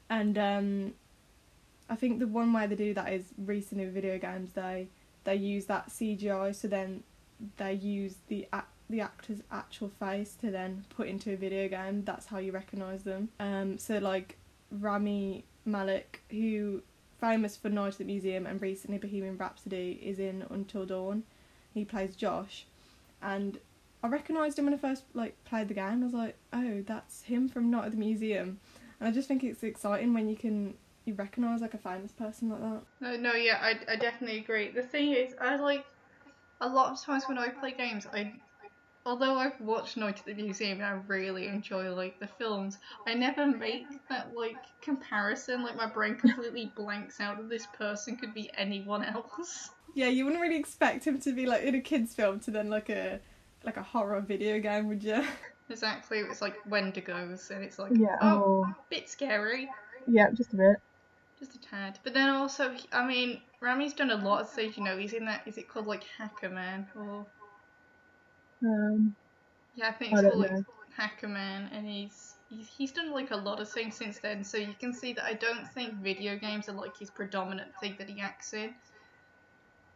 And 0.10 0.38
um, 0.38 0.94
I 1.89 1.95
think 1.95 2.19
the 2.19 2.28
one 2.28 2.51
way 2.51 2.68
they 2.68 2.75
do 2.75 2.94
that 2.94 3.13
is 3.13 3.25
recently 3.38 3.86
with 3.86 3.94
video 3.94 4.18
games 4.18 4.54
they 4.54 4.88
they 5.23 5.35
use 5.35 5.65
that 5.65 5.89
CGI 5.89 6.56
so 6.56 6.68
then 6.68 7.03
they 7.57 7.73
use 7.73 8.15
the 8.27 8.47
the 8.89 9.01
actor's 9.01 9.41
actual 9.51 9.89
face 9.89 10.35
to 10.41 10.51
then 10.51 10.85
put 10.89 11.07
into 11.07 11.31
a 11.31 11.38
video 11.38 11.68
game. 11.68 12.03
That's 12.03 12.25
how 12.25 12.38
you 12.38 12.51
recognise 12.51 13.03
them. 13.03 13.29
Um, 13.39 13.77
so 13.77 13.97
like 13.97 14.38
Rami 14.69 15.45
Malek, 15.65 16.21
who 16.29 16.81
famous 17.19 17.56
for 17.56 17.69
Night 17.69 17.94
at 17.94 17.97
the 18.00 18.03
Museum 18.03 18.45
and 18.45 18.62
recently 18.62 18.97
Bohemian 18.97 19.38
Rhapsody, 19.38 20.00
is 20.03 20.19
in 20.19 20.45
Until 20.50 20.85
Dawn. 20.85 21.23
He 21.73 21.85
plays 21.85 22.15
Josh, 22.15 22.65
and 23.21 23.57
I 24.03 24.07
recognised 24.07 24.59
him 24.59 24.65
when 24.65 24.73
I 24.73 24.77
first 24.77 25.03
like 25.13 25.41
played 25.45 25.69
the 25.69 25.73
game. 25.73 26.01
I 26.01 26.06
was 26.06 26.13
like, 26.13 26.35
oh, 26.51 26.83
that's 26.85 27.23
him 27.23 27.47
from 27.47 27.71
Night 27.71 27.85
at 27.85 27.91
the 27.91 27.97
Museum, 27.97 28.59
and 29.00 29.07
I 29.07 29.12
just 29.12 29.27
think 29.27 29.44
it's 29.44 29.63
exciting 29.63 30.13
when 30.13 30.27
you 30.27 30.35
can 30.35 30.73
you 31.06 31.13
recognise 31.15 31.62
like 31.62 31.74
a 31.74 31.77
famous 31.80 32.12
person 32.12 32.50
like 32.50 32.62
that. 32.62 32.81
No, 33.00 33.18
no, 33.18 33.33
yeah, 33.33 33.59
I, 33.62 33.80
I 33.92 33.95
definitely 33.95 34.39
agree. 34.39 34.69
The 34.69 34.83
thing 34.83 35.13
is, 35.13 35.33
I 35.39 35.56
like 35.56 35.86
a 36.62 36.68
lot 36.68 36.92
of 36.92 37.01
times 37.01 37.24
when 37.27 37.38
I 37.38 37.50
play 37.50 37.71
games, 37.71 38.07
I 38.13 38.33
although 39.06 39.35
I've 39.35 39.59
watched 39.59 39.97
Night 39.97 40.19
at 40.19 40.25
the 40.25 40.33
Museum 40.33 40.78
and 40.78 40.85
I 40.85 40.92
really 41.07 41.47
enjoy 41.47 41.92
like 41.94 42.19
the 42.19 42.28
films, 42.28 42.78
I 43.07 43.14
never 43.16 43.47
make 43.47 43.87
that 44.09 44.35
like 44.35 44.57
comparison. 44.81 45.64
Like 45.64 45.75
my 45.75 45.87
brain 45.87 46.16
completely 46.16 46.71
blanks 46.75 47.19
out 47.19 47.37
that 47.37 47.49
this 47.49 47.66
person 47.78 48.16
could 48.16 48.33
be 48.33 48.52
anyone 48.57 49.04
else. 49.04 49.69
Yeah, 49.95 50.07
you 50.07 50.23
wouldn't 50.25 50.42
really 50.42 50.57
expect 50.57 51.06
him 51.06 51.19
to 51.21 51.33
be 51.33 51.45
like 51.45 51.64
in 51.64 51.75
a 51.75 51.81
kids' 51.81 52.14
film 52.14 52.40
to 52.42 52.52
then 52.52 52.69
like 52.69 52.90
a 52.90 53.19
like 53.64 53.78
a 53.78 53.83
horror 53.83 54.21
video 54.21 54.59
game, 54.59 54.87
would 54.87 55.04
you? 55.04 55.23
Exactly, 55.69 56.19
it's 56.19 56.42
like 56.42 56.57
Wendigos, 56.69 57.49
and 57.49 57.64
it's 57.64 57.80
like 57.80 57.94
Yeah. 57.97 58.18
oh, 58.21 58.66
Oh. 58.66 58.73
bit 58.90 59.07
scary, 59.09 59.69
Yeah, 60.06 60.30
just 60.31 60.54
a 60.54 60.57
bit. 60.57 60.75
Just 61.42 61.56
a 61.56 61.60
tad. 61.62 62.00
But 62.04 62.14
then 62.14 62.30
also, 62.30 62.76
I 62.94 63.06
mean, 63.06 63.42
Rami's 63.62 63.94
done 63.94 64.12
a 64.12 64.16
lot 64.18 64.42
of 64.42 64.50
things. 64.52 64.78
You 64.78 64.83
know, 64.83 64.98
he's 64.98 65.14
in 65.14 65.26
that. 65.26 65.44
Is 65.48 65.57
it 65.57 65.68
called 65.69 65.88
like 65.88 66.06
Hacker 66.18 66.50
Man 66.50 66.88
or? 66.95 67.28
Um, 68.64 69.16
Yeah, 69.76 69.90
I 69.90 69.94
think 69.94 70.14
it's 70.14 70.21
don't 70.21 70.31
called 70.31 70.40
like 70.40 70.52
know. 70.52 70.66
Hacker 70.95 71.28
Man, 71.28 71.69
and 71.74 71.88
he's, 71.88 72.38
he's 72.50 72.68
he's 72.68 72.92
done 72.94 73.12
like 73.12 73.31
a 73.31 73.38
lot 73.38 73.60
of 73.62 73.69
things 73.69 73.95
since 73.98 74.19
then. 74.19 74.44
So 74.44 74.57
you 74.57 74.76
can 74.80 74.94
see 74.94 75.14
that 75.14 75.26
I 75.26 75.33
don't 75.33 75.68
think 75.74 75.95
video 75.95 76.38
games 76.38 76.69
are 76.69 76.74
like 76.74 76.98
his 76.98 77.10
predominant 77.12 77.76
thing 77.80 77.95
that 78.00 78.10
he 78.10 78.21
acts 78.21 78.54
in. 78.54 78.76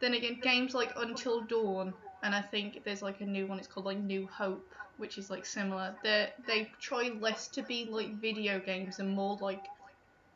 Then 0.00 0.14
again, 0.14 0.40
games 0.40 0.74
like 0.74 0.92
Until 0.96 1.42
Dawn, 1.42 1.94
and 2.22 2.34
I 2.34 2.42
think 2.42 2.84
there's 2.84 3.02
like 3.02 3.20
a 3.20 3.26
new 3.26 3.46
one. 3.46 3.58
It's 3.58 3.68
called 3.68 3.86
like 3.86 3.98
New 3.98 4.26
Hope, 4.26 4.74
which 4.96 5.18
is 5.18 5.30
like 5.30 5.46
similar. 5.46 5.96
They 6.02 6.32
they 6.46 6.70
try 6.80 7.08
less 7.20 7.48
to 7.48 7.62
be 7.62 7.86
like 7.90 8.20
video 8.20 8.58
games 8.60 8.98
and 9.00 9.10
more 9.14 9.36
like 9.40 9.64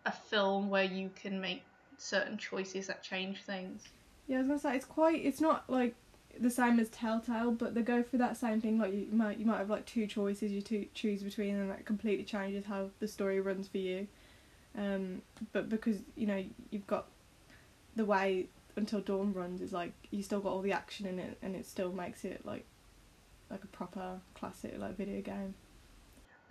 a 0.06 0.12
film 0.12 0.70
where 0.70 0.84
you 0.84 1.10
can 1.14 1.40
make 1.40 1.62
certain 1.98 2.38
choices 2.38 2.86
that 2.86 3.02
change 3.02 3.42
things. 3.42 3.84
Yeah, 4.26 4.36
I 4.36 4.38
was 4.40 4.48
gonna 4.48 4.58
say 4.60 4.76
it's 4.76 4.84
quite. 4.84 5.24
It's 5.24 5.40
not 5.40 5.68
like 5.68 5.94
the 6.38 6.50
same 6.50 6.78
as 6.78 6.88
Telltale, 6.88 7.50
but 7.52 7.74
they 7.74 7.82
go 7.82 8.02
through 8.02 8.20
that 8.20 8.36
same 8.36 8.60
thing. 8.60 8.78
Like 8.78 8.92
you 8.92 9.08
might 9.12 9.38
you 9.38 9.46
might 9.46 9.58
have 9.58 9.70
like 9.70 9.86
two 9.86 10.06
choices 10.06 10.52
you 10.52 10.62
to 10.62 10.86
choose 10.94 11.22
between, 11.22 11.56
and 11.56 11.70
that 11.70 11.84
completely 11.84 12.24
changes 12.24 12.64
how 12.64 12.90
the 13.00 13.08
story 13.08 13.40
runs 13.40 13.68
for 13.68 13.78
you. 13.78 14.06
Um, 14.76 15.22
but 15.52 15.68
because 15.68 15.98
you 16.16 16.26
know 16.26 16.44
you've 16.70 16.86
got 16.86 17.06
the 17.96 18.04
way 18.04 18.46
until 18.76 19.00
dawn 19.00 19.32
runs 19.32 19.60
is 19.60 19.72
like 19.72 19.92
you 20.10 20.22
still 20.22 20.40
got 20.40 20.52
all 20.52 20.62
the 20.62 20.72
action 20.72 21.06
in 21.06 21.18
it, 21.18 21.38
and 21.42 21.56
it 21.56 21.66
still 21.66 21.92
makes 21.92 22.24
it 22.24 22.46
like 22.46 22.64
like 23.50 23.64
a 23.64 23.68
proper 23.68 24.20
classic 24.34 24.74
like 24.78 24.96
video 24.96 25.20
game. 25.20 25.54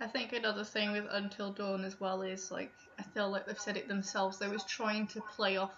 I 0.00 0.06
think 0.06 0.32
another 0.32 0.64
thing 0.64 0.92
with 0.92 1.04
Until 1.10 1.52
Dawn 1.52 1.84
as 1.84 2.00
well 2.00 2.22
is 2.22 2.50
like 2.50 2.72
I 2.98 3.02
feel 3.02 3.30
like 3.30 3.46
they've 3.46 3.58
said 3.58 3.76
it 3.76 3.88
themselves. 3.88 4.38
They 4.38 4.48
was 4.48 4.64
trying 4.64 5.06
to 5.08 5.20
play 5.20 5.56
off 5.56 5.72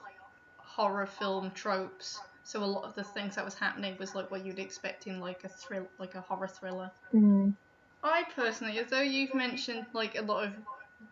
horror 0.58 1.06
film 1.06 1.50
tropes. 1.52 2.20
So 2.44 2.62
a 2.62 2.66
lot 2.66 2.84
of 2.84 2.94
the 2.94 3.04
things 3.04 3.36
that 3.36 3.44
was 3.44 3.54
happening 3.54 3.96
was 3.98 4.14
like 4.14 4.30
what 4.30 4.44
you'd 4.44 4.58
expect 4.58 5.06
in 5.06 5.20
like 5.20 5.44
a 5.44 5.48
thrill, 5.48 5.86
like 5.98 6.14
a 6.14 6.20
horror 6.20 6.48
thriller. 6.48 6.90
Mm. 7.12 7.54
I 8.02 8.24
personally, 8.34 8.78
although 8.80 9.02
you've 9.02 9.34
mentioned 9.34 9.86
like 9.92 10.16
a 10.16 10.22
lot 10.22 10.44
of 10.44 10.52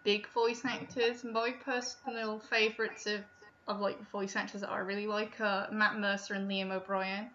big 0.04 0.28
voice 0.28 0.62
actors, 0.64 1.24
my 1.24 1.52
personal 1.64 2.38
favourites 2.38 3.06
of 3.06 3.20
of 3.68 3.80
like 3.80 4.00
voice 4.10 4.36
actors 4.36 4.62
that 4.62 4.70
I 4.70 4.78
really 4.78 5.06
like 5.06 5.40
are 5.40 5.68
Matt 5.70 5.98
Mercer 5.98 6.34
and 6.34 6.50
Liam 6.50 6.70
O'Brien. 6.70 7.30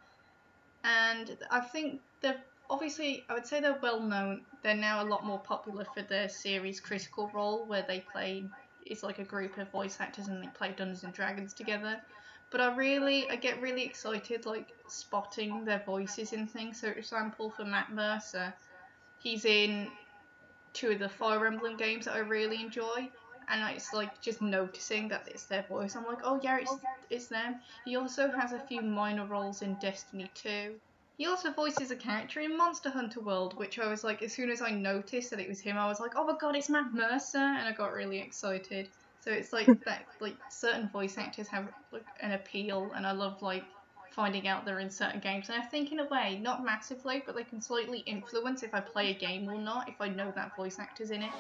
And 0.84 1.38
I 1.50 1.62
think 1.62 2.01
they're 2.22 2.41
obviously 2.69 3.25
I 3.29 3.34
would 3.34 3.45
say 3.45 3.62
they're 3.62 3.79
well 3.81 4.01
known. 4.01 4.41
They're 4.63 4.75
now 4.75 5.03
a 5.03 5.07
lot 5.07 5.25
more 5.25 5.39
popular 5.39 5.86
for 5.86 6.01
their 6.01 6.29
series 6.29 6.79
Critical 6.79 7.29
Role, 7.34 7.65
where 7.65 7.86
they 7.88 8.00
play 8.12 8.45
it's 8.86 9.03
like 9.03 9.19
a 9.19 9.24
group 9.24 9.57
of 9.57 9.69
voice 9.72 9.98
actors 10.00 10.27
and 10.27 10.43
they 10.43 10.48
play 10.48 10.74
Dungeons 10.75 11.03
and 11.03 11.13
Dragons 11.13 11.53
together. 11.53 12.00
But 12.51 12.62
I 12.62 12.75
really 12.75 13.29
I 13.29 13.36
get 13.36 13.62
really 13.62 13.84
excited 13.84 14.45
like 14.45 14.74
spotting 14.88 15.65
their 15.65 15.84
voices 15.86 16.34
in 16.34 16.48
things. 16.48 16.81
So 16.81 16.91
for 16.91 17.00
example 17.00 17.50
for 17.50 17.65
Matt 17.65 17.91
Mercer, 17.91 18.53
he's 19.19 19.45
in 19.45 19.89
two 20.74 20.91
of 20.91 21.00
the 21.00 21.10
Fire 21.10 21.45
Emblem 21.48 21.77
games 21.77 22.05
that 22.05 22.15
I 22.15 22.19
really 22.19 22.62
enjoy. 22.62 23.10
And 23.48 23.75
it's 23.75 23.93
like 23.93 24.22
just 24.22 24.41
noticing 24.41 25.07
that 25.10 25.27
it's 25.27 25.45
their 25.45 25.63
voice. 25.63 25.95
I'm 25.95 26.05
like, 26.05 26.22
oh 26.24 26.39
yeah, 26.41 26.57
it's 26.60 26.75
it's 27.10 27.27
them. 27.27 27.57
He 27.86 27.95
also 27.95 28.31
has 28.31 28.53
a 28.53 28.60
few 28.60 28.81
minor 28.81 29.25
roles 29.25 29.62
in 29.62 29.75
Destiny 29.75 30.31
2. 30.34 30.74
He 31.17 31.27
also 31.27 31.51
voices 31.51 31.91
a 31.91 31.95
character 31.95 32.41
in 32.41 32.57
Monster 32.57 32.89
Hunter 32.89 33.22
World, 33.22 33.57
which 33.57 33.79
I 33.79 33.88
was 33.88 34.03
like, 34.03 34.22
as 34.22 34.34
soon 34.34 34.50
as 34.50 34.62
I 34.62 34.72
noticed 34.72 35.29
that 35.29 35.39
it 35.39 35.48
was 35.48 35.62
him, 35.62 35.77
I 35.77 35.88
was 35.88 36.01
like, 36.01 36.12
oh 36.15 36.25
my 36.25 36.36
god, 36.38 36.55
it's 36.57 36.69
Matt 36.69 36.93
Mercer, 36.93 37.38
and 37.38 37.67
I 37.67 37.72
got 37.72 37.93
really 37.93 38.19
excited. 38.19 38.89
So 39.22 39.31
it's 39.31 39.53
like 39.53 39.67
that, 39.86 40.05
like 40.19 40.36
certain 40.50 40.89
voice 40.89 41.17
actors 41.17 41.48
have 41.48 41.69
like 41.93 42.05
an 42.19 42.34
appeal, 42.34 42.91
and 42.95 43.07
I 43.07 43.13
love 43.13 43.41
like 43.41 43.63
finding 44.12 44.48
out 44.48 44.65
they're 44.65 44.79
in 44.79 44.89
certain 44.89 45.22
games. 45.22 45.50
And 45.50 45.62
I 45.62 45.65
think 45.65 45.93
in 45.93 46.00
a 46.00 46.05
way, 46.05 46.39
not 46.41 46.65
massively, 46.65 47.24
but 47.25 47.36
they 47.36 47.43
can 47.43 47.62
slightly 47.62 48.00
influence 48.00 48.63
if 48.63 48.74
I 48.74 48.79
play 48.81 49.12
a 49.12 49.13
game 49.13 49.50
or 49.50 49.57
not, 49.57 49.88
if 49.89 50.00
I 50.00 50.10
know 50.10 50.31
that 50.36 50.55
voice 50.55 50.79
actor's 50.79 51.12
in 51.12 51.22
it. 51.22 51.31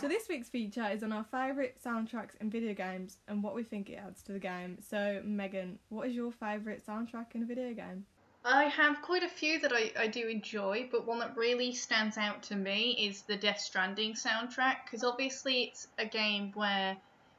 So 0.00 0.08
this 0.08 0.26
week's 0.28 0.48
feature 0.48 0.88
is 0.90 1.02
on 1.02 1.12
our 1.12 1.24
favourite 1.24 1.82
soundtracks 1.82 2.34
in 2.40 2.50
video 2.50 2.74
games 2.74 3.18
and 3.28 3.42
what 3.42 3.54
we 3.54 3.62
think 3.62 3.90
it 3.90 3.96
adds 3.96 4.22
to 4.22 4.32
the 4.32 4.38
game. 4.38 4.78
So 4.80 5.20
Megan, 5.24 5.78
what 5.88 6.08
is 6.08 6.14
your 6.14 6.32
favourite 6.32 6.84
soundtrack 6.84 7.34
in 7.34 7.42
a 7.42 7.46
video 7.46 7.72
game? 7.74 8.04
I 8.46 8.64
have 8.64 9.00
quite 9.00 9.22
a 9.22 9.28
few 9.28 9.58
that 9.60 9.72
I, 9.72 9.90
I 9.98 10.06
do 10.06 10.28
enjoy, 10.28 10.88
but 10.92 11.06
one 11.06 11.18
that 11.20 11.34
really 11.34 11.72
stands 11.72 12.18
out 12.18 12.42
to 12.44 12.56
me 12.56 13.08
is 13.08 13.22
the 13.22 13.36
Death 13.36 13.58
Stranding 13.58 14.12
soundtrack, 14.12 14.84
because 14.84 15.02
obviously 15.02 15.64
it's 15.64 15.88
a 15.98 16.04
game 16.04 16.52
where 16.54 16.94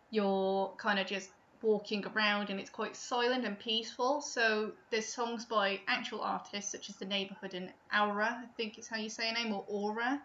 you're 0.09 0.73
kind 0.77 0.97
of 0.97 1.05
just 1.05 1.29
walking 1.61 2.03
around 2.07 2.49
and 2.49 2.59
it's 2.59 2.71
quite 2.71 2.95
silent 2.95 3.45
and 3.45 3.59
peaceful. 3.59 4.19
So 4.21 4.71
there's 4.89 5.05
songs 5.05 5.45
by 5.45 5.79
actual 5.87 6.21
artists 6.21 6.71
such 6.71 6.89
as 6.89 6.95
The 6.95 7.05
Neighborhood 7.05 7.53
and 7.53 7.71
Aura, 7.95 8.43
I 8.43 8.47
think 8.57 8.79
it's 8.79 8.87
how 8.87 8.97
you 8.97 9.09
say 9.09 9.29
a 9.29 9.33
name, 9.33 9.53
or 9.53 9.63
Aura, 9.67 10.19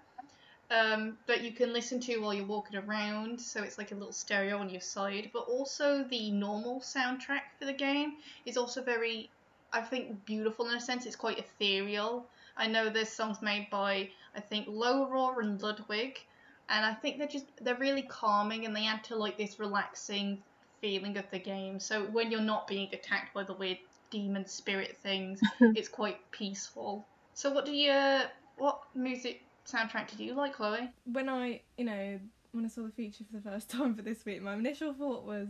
um, 0.70 1.18
that 1.26 1.42
you 1.42 1.52
can 1.52 1.74
listen 1.74 2.00
to 2.00 2.18
while 2.18 2.32
you're 2.32 2.46
walking 2.46 2.76
around. 2.78 3.38
So 3.38 3.62
it's 3.62 3.76
like 3.76 3.92
a 3.92 3.94
little 3.94 4.12
stereo 4.12 4.58
on 4.58 4.70
your 4.70 4.80
side. 4.80 5.30
But 5.32 5.40
also 5.40 6.04
the 6.04 6.30
normal 6.30 6.80
soundtrack 6.80 7.52
for 7.58 7.66
the 7.66 7.74
game 7.74 8.14
is 8.46 8.56
also 8.56 8.82
very, 8.82 9.28
I 9.72 9.80
think, 9.80 10.24
beautiful 10.24 10.68
in 10.68 10.76
a 10.76 10.80
sense. 10.80 11.06
It's 11.06 11.16
quite 11.16 11.38
ethereal. 11.38 12.26
I 12.56 12.66
know 12.66 12.90
there's 12.90 13.08
songs 13.08 13.40
made 13.40 13.68
by 13.70 14.10
I 14.34 14.40
think 14.40 14.66
Low 14.68 15.36
and 15.40 15.60
Ludwig, 15.62 16.20
and 16.68 16.84
I 16.84 16.94
think 16.94 17.18
they're 17.18 17.26
just 17.26 17.46
they're 17.60 17.76
really 17.76 18.02
calming 18.02 18.66
and 18.66 18.74
they 18.74 18.86
add 18.86 19.02
to 19.04 19.16
like 19.16 19.36
this 19.36 19.58
relaxing 19.58 20.42
feeling 20.80 21.16
of 21.16 21.24
the 21.30 21.38
game. 21.38 21.80
So 21.80 22.04
when 22.06 22.30
you're 22.30 22.40
not 22.40 22.66
being 22.66 22.88
attacked 22.92 23.34
by 23.34 23.44
the 23.44 23.54
weird 23.54 23.78
demon 24.10 24.46
spirit 24.46 24.96
things, 25.02 25.40
it's 25.60 25.88
quite 25.88 26.18
peaceful. 26.30 27.06
So 27.34 27.50
what 27.50 27.64
do 27.64 27.72
you 27.72 28.22
what 28.56 28.82
music 28.94 29.42
soundtrack 29.66 30.08
did 30.08 30.20
you 30.20 30.34
like, 30.34 30.54
Chloe? 30.54 30.90
When 31.04 31.28
I, 31.28 31.60
you 31.76 31.84
know, 31.84 32.20
when 32.52 32.64
I 32.64 32.68
saw 32.68 32.82
the 32.82 32.90
feature 32.90 33.24
for 33.30 33.38
the 33.38 33.50
first 33.50 33.70
time 33.70 33.94
for 33.94 34.02
this 34.02 34.24
week, 34.24 34.42
my 34.42 34.54
initial 34.54 34.92
thought 34.92 35.24
was 35.24 35.48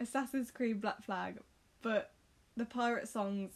Assassin's 0.00 0.50
Creed 0.50 0.80
Black 0.80 1.02
Flag, 1.04 1.38
but 1.82 2.12
the 2.58 2.64
pirate 2.64 3.08
songs 3.08 3.52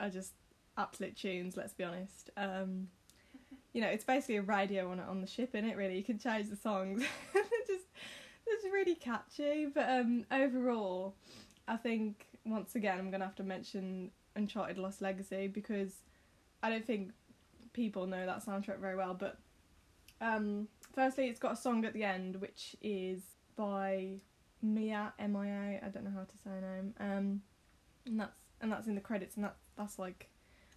are 0.00 0.10
just 0.10 0.32
absolute 0.76 1.16
tunes. 1.16 1.56
Let's 1.56 1.74
be 1.74 1.84
honest. 1.84 2.30
Um, 2.36 2.88
you 3.72 3.80
know, 3.80 3.88
it's 3.88 4.04
basically 4.04 4.36
a 4.36 4.42
radio 4.42 4.90
on 4.90 4.98
on 5.00 5.20
the 5.20 5.26
ship, 5.26 5.54
in 5.54 5.64
it. 5.64 5.76
Really, 5.76 5.96
you 5.96 6.04
can 6.04 6.18
change 6.18 6.48
the 6.48 6.56
songs. 6.56 7.02
just 7.66 7.84
it's 8.46 8.64
really 8.64 8.94
catchy. 8.94 9.66
But 9.72 9.88
um, 9.88 10.24
overall, 10.30 11.14
I 11.68 11.76
think 11.76 12.26
once 12.44 12.74
again 12.74 12.98
I'm 12.98 13.10
gonna 13.10 13.24
have 13.24 13.36
to 13.36 13.44
mention 13.44 14.10
Uncharted 14.34 14.78
Lost 14.78 15.02
Legacy 15.02 15.46
because 15.46 15.92
I 16.62 16.70
don't 16.70 16.84
think 16.84 17.12
people 17.72 18.06
know 18.06 18.26
that 18.26 18.44
soundtrack 18.44 18.80
very 18.80 18.96
well. 18.96 19.14
But 19.14 19.38
um, 20.20 20.68
firstly, 20.94 21.28
it's 21.28 21.38
got 21.38 21.52
a 21.52 21.56
song 21.56 21.84
at 21.84 21.92
the 21.92 22.04
end 22.04 22.36
which 22.36 22.74
is 22.82 23.22
by 23.56 24.14
Mia 24.62 25.12
M 25.18 25.36
I 25.36 25.46
A. 25.48 25.80
I 25.84 25.88
don't 25.88 26.04
know 26.04 26.12
how 26.14 26.24
to 26.24 26.36
say 26.42 26.50
her 26.50 26.60
name. 26.60 26.94
Um, 26.98 27.42
and 28.06 28.20
that's 28.20 28.36
and 28.60 28.70
that's 28.72 28.86
in 28.86 28.94
the 28.94 29.00
credits, 29.00 29.36
and 29.36 29.44
that 29.44 29.56
that's 29.76 29.98
like. 29.98 30.28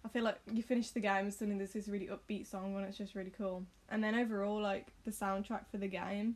I 0.06 0.10
feel 0.10 0.22
like 0.22 0.38
you 0.52 0.62
finish 0.62 0.90
the 0.90 1.00
game 1.00 1.24
and 1.24 1.32
suddenly 1.32 1.56
there's 1.56 1.72
this 1.72 1.88
really 1.88 2.08
upbeat 2.08 2.46
song 2.46 2.76
and 2.76 2.84
it's 2.84 2.98
just 2.98 3.14
really 3.14 3.32
cool. 3.38 3.64
And 3.88 4.04
then 4.04 4.14
overall, 4.14 4.60
like 4.60 4.88
the 5.06 5.10
soundtrack 5.10 5.70
for 5.70 5.78
the 5.78 5.88
game 5.88 6.34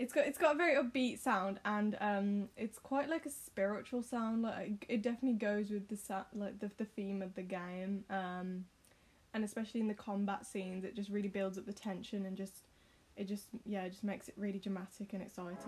it's 0.00 0.14
got 0.14 0.26
it's 0.26 0.38
got 0.38 0.54
a 0.54 0.56
very 0.56 0.82
upbeat 0.82 1.18
sound 1.18 1.60
and 1.66 1.94
um 2.00 2.48
it's 2.56 2.78
quite 2.78 3.10
like 3.10 3.26
a 3.26 3.30
spiritual 3.30 4.02
sound 4.02 4.40
like 4.40 4.86
it 4.88 5.02
definitely 5.02 5.36
goes 5.38 5.70
with 5.70 5.86
the 5.88 5.96
sa- 5.96 6.24
like 6.34 6.58
the 6.58 6.70
the 6.78 6.86
theme 6.86 7.20
of 7.20 7.34
the 7.34 7.42
game 7.42 8.02
um 8.08 8.64
and 9.34 9.44
especially 9.44 9.78
in 9.78 9.88
the 9.88 9.94
combat 9.94 10.46
scenes 10.46 10.84
it 10.84 10.96
just 10.96 11.10
really 11.10 11.28
builds 11.28 11.58
up 11.58 11.66
the 11.66 11.72
tension 11.72 12.24
and 12.24 12.34
just 12.34 12.64
it 13.14 13.28
just 13.28 13.48
yeah 13.66 13.82
it 13.82 13.90
just 13.90 14.02
makes 14.02 14.26
it 14.26 14.34
really 14.38 14.58
dramatic 14.58 15.12
and 15.12 15.20
exciting 15.22 15.58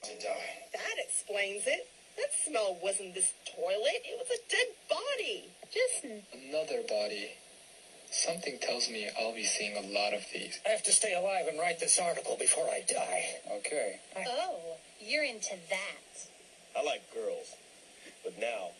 To 0.00 0.10
die. 0.20 0.70
That 0.72 0.94
explains 1.04 1.66
it. 1.66 1.88
That 2.18 2.34
smell 2.44 2.76
wasn't 2.82 3.14
this 3.14 3.32
toilet. 3.54 4.02
It 4.04 4.18
was 4.18 4.28
a 4.28 4.50
dead 4.50 4.74
body. 4.90 5.44
Just 5.72 6.04
Another 6.04 6.82
body. 6.88 7.30
Something 8.10 8.58
tells 8.60 8.90
me 8.90 9.08
I'll 9.20 9.34
be 9.34 9.44
seeing 9.44 9.76
a 9.76 9.86
lot 9.92 10.14
of 10.14 10.24
these. 10.32 10.58
I 10.66 10.70
have 10.70 10.82
to 10.84 10.92
stay 10.92 11.14
alive 11.14 11.46
and 11.48 11.60
write 11.60 11.78
this 11.78 11.98
article 12.00 12.36
before 12.38 12.64
I 12.64 12.82
die. 12.88 13.24
Okay. 13.58 14.00
Oh, 14.16 14.76
you're 15.00 15.24
into 15.24 15.54
that. 15.70 16.26
I 16.76 16.82
like 16.82 17.02
girls, 17.14 17.54
but 18.24 18.38
now 18.40 18.70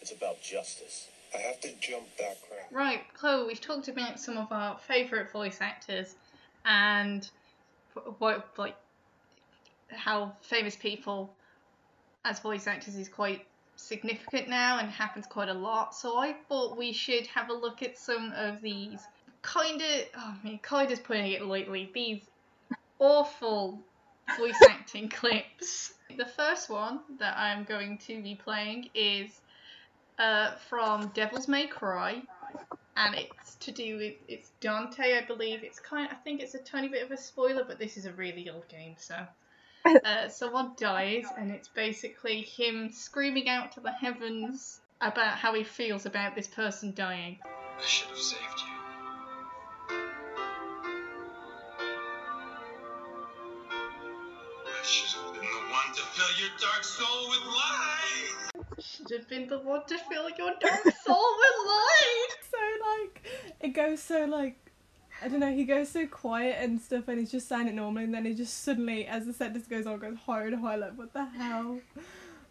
it's 0.00 0.10
about 0.12 0.42
justice. 0.42 1.08
I 1.34 1.38
have 1.38 1.60
to 1.60 1.68
jump 1.80 2.06
that 2.18 2.38
crap. 2.48 2.72
Right, 2.72 3.02
Chloe, 3.14 3.46
we've 3.46 3.60
talked 3.60 3.88
about 3.88 4.18
some 4.18 4.36
of 4.36 4.50
our 4.50 4.78
favourite 4.78 5.30
voice 5.30 5.58
actors 5.60 6.14
and 6.64 7.28
what 8.18 8.48
like 8.56 8.76
how 9.90 10.32
famous 10.42 10.74
people 10.76 11.34
as 12.28 12.40
voice 12.40 12.66
actors 12.66 12.96
is 12.96 13.08
quite 13.08 13.46
significant 13.76 14.48
now 14.48 14.78
and 14.78 14.90
happens 14.90 15.26
quite 15.26 15.48
a 15.48 15.54
lot. 15.54 15.94
So 15.94 16.18
I 16.18 16.34
thought 16.48 16.76
we 16.76 16.92
should 16.92 17.26
have 17.28 17.48
a 17.48 17.54
look 17.54 17.82
at 17.82 17.96
some 17.96 18.32
of 18.36 18.60
these 18.60 19.00
kind 19.42 19.80
of, 19.80 20.04
oh, 20.16 20.34
mean, 20.44 20.58
kind 20.58 20.90
of 20.90 21.02
putting 21.04 21.32
it 21.32 21.42
lightly, 21.42 21.90
these 21.94 22.20
awful 22.98 23.80
voice 24.36 24.60
acting 24.68 25.08
clips. 25.20 25.94
The 26.16 26.26
first 26.26 26.68
one 26.68 27.00
that 27.18 27.36
I'm 27.36 27.64
going 27.64 27.98
to 27.98 28.22
be 28.22 28.34
playing 28.34 28.90
is 28.94 29.40
uh, 30.18 30.52
from 30.68 31.10
Devil's 31.14 31.48
May 31.48 31.66
Cry, 31.66 32.20
and 32.96 33.14
it's 33.14 33.54
to 33.56 33.70
do 33.70 33.96
with 33.96 34.14
it's 34.26 34.50
Dante, 34.60 35.16
I 35.16 35.24
believe. 35.24 35.62
It's 35.62 35.78
kind, 35.78 36.08
I 36.10 36.16
think 36.16 36.42
it's 36.42 36.54
a 36.54 36.58
tiny 36.58 36.88
bit 36.88 37.04
of 37.04 37.12
a 37.12 37.16
spoiler, 37.16 37.64
but 37.64 37.78
this 37.78 37.96
is 37.96 38.04
a 38.04 38.12
really 38.12 38.50
old 38.50 38.66
game, 38.68 38.96
so 38.98 39.14
uh, 39.86 40.28
someone 40.28 40.72
dies, 40.76 41.24
and 41.36 41.50
it's 41.50 41.68
basically 41.68 42.42
him 42.42 42.90
screaming 42.92 43.48
out 43.48 43.72
to 43.72 43.80
the 43.80 43.92
heavens 43.92 44.80
about 45.00 45.38
how 45.38 45.54
he 45.54 45.64
feels 45.64 46.06
about 46.06 46.34
this 46.34 46.46
person 46.48 46.92
dying. 46.94 47.38
I 47.44 47.82
should 47.86 48.08
have 48.08 48.18
saved 48.18 48.40
you. 48.58 48.78
I 54.66 54.84
should 54.84 55.20
have 55.20 55.32
been 55.34 55.42
the 55.42 55.70
one 55.70 55.94
to 55.94 56.02
fill 56.02 56.40
your 56.40 56.50
dark 56.60 56.84
soul 56.84 57.28
with 57.30 57.46
light. 57.46 58.78
Should 58.80 59.10
have 59.10 59.28
been 59.28 59.48
the 59.48 59.58
one 59.58 59.82
to 59.86 59.98
fill 59.98 60.28
your 60.30 60.54
dark 60.60 60.82
soul 61.04 61.26
with 61.38 61.56
light. 61.66 62.36
so 62.50 62.58
like 62.86 63.26
it 63.60 63.68
goes 63.68 64.02
so 64.02 64.24
like 64.26 64.67
I 65.20 65.28
don't 65.28 65.40
know, 65.40 65.52
he 65.52 65.64
goes 65.64 65.88
so 65.88 66.06
quiet 66.06 66.56
and 66.60 66.80
stuff 66.80 67.08
and 67.08 67.18
he's 67.18 67.30
just 67.30 67.48
saying 67.48 67.66
it 67.66 67.74
normally 67.74 68.04
and 68.04 68.14
then 68.14 68.24
he 68.24 68.34
just 68.34 68.62
suddenly 68.62 69.06
as 69.06 69.26
the 69.26 69.32
sentence 69.32 69.66
goes 69.66 69.86
on 69.86 69.98
goes 69.98 70.10
and 70.10 70.18
higher 70.18 70.78
like 70.78 70.92
what 70.96 71.12
the 71.12 71.24
hell? 71.24 71.80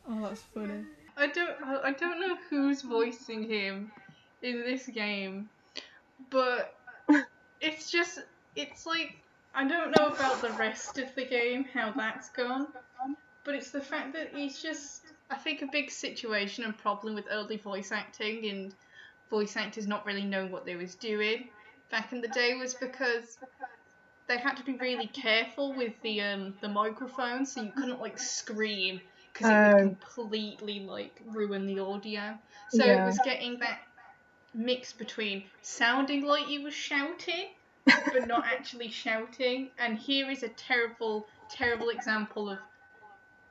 Oh 0.09 0.21
that's 0.21 0.41
funny. 0.41 0.83
I 1.15 1.27
don't 1.27 1.55
I 1.63 1.91
don't 1.91 2.19
know 2.19 2.37
who's 2.49 2.81
voicing 2.81 3.49
him 3.49 3.91
in 4.41 4.61
this 4.61 4.87
game, 4.87 5.49
but 6.29 6.75
it's 7.61 7.89
just 7.89 8.19
it's 8.55 8.85
like 8.85 9.17
I 9.55 9.67
don't 9.67 9.97
know 9.97 10.07
about 10.07 10.41
the 10.41 10.51
rest 10.51 10.97
of 10.97 11.13
the 11.15 11.25
game 11.25 11.65
how 11.73 11.91
that's 11.95 12.29
gone, 12.29 12.67
but 13.43 13.55
it's 13.55 13.71
the 13.71 13.81
fact 13.81 14.13
that 14.13 14.31
he's 14.35 14.61
just. 14.61 15.03
I 15.29 15.35
think 15.35 15.61
a 15.61 15.67
big 15.69 15.91
situation 15.91 16.63
and 16.63 16.77
problem 16.77 17.13
with 17.13 17.25
early 17.29 17.57
voice 17.57 17.91
acting 17.91 18.45
and 18.49 18.73
voice 19.29 19.57
actors 19.57 19.85
not 19.85 20.05
really 20.05 20.23
knowing 20.23 20.51
what 20.51 20.65
they 20.65 20.77
was 20.77 20.95
doing 20.95 21.49
back 21.91 22.11
in 22.13 22.21
the 22.21 22.27
day 22.27 22.55
was 22.55 22.73
because 22.75 23.37
they 24.27 24.37
had 24.37 24.55
to 24.57 24.63
be 24.63 24.77
really 24.77 25.07
careful 25.07 25.73
with 25.73 25.93
the 26.03 26.21
um 26.21 26.55
the 26.61 26.67
microphone, 26.69 27.45
so 27.45 27.61
you 27.61 27.71
couldn't 27.71 27.99
like 28.01 28.17
scream 28.19 29.01
because 29.33 29.49
it 29.49 29.57
Oh. 29.57 29.59
would 29.61 29.77
completely 29.77 30.79
like 30.81 31.21
ruin 31.25 31.65
the 31.67 31.79
audio. 31.79 32.37
So 32.69 32.85
it 32.85 33.03
was 33.05 33.19
getting 33.19 33.59
that 33.59 33.79
mix 34.53 34.93
between 34.93 35.43
sounding 35.61 36.23
like 36.25 36.49
you 36.49 36.63
were 36.63 36.71
shouting 36.71 37.49
but 38.13 38.27
not 38.27 38.45
actually 38.45 38.89
shouting. 38.89 39.71
And 39.77 39.97
here 39.97 40.29
is 40.29 40.43
a 40.43 40.49
terrible, 40.49 41.27
terrible 41.49 41.89
example 41.89 42.49
of 42.49 42.59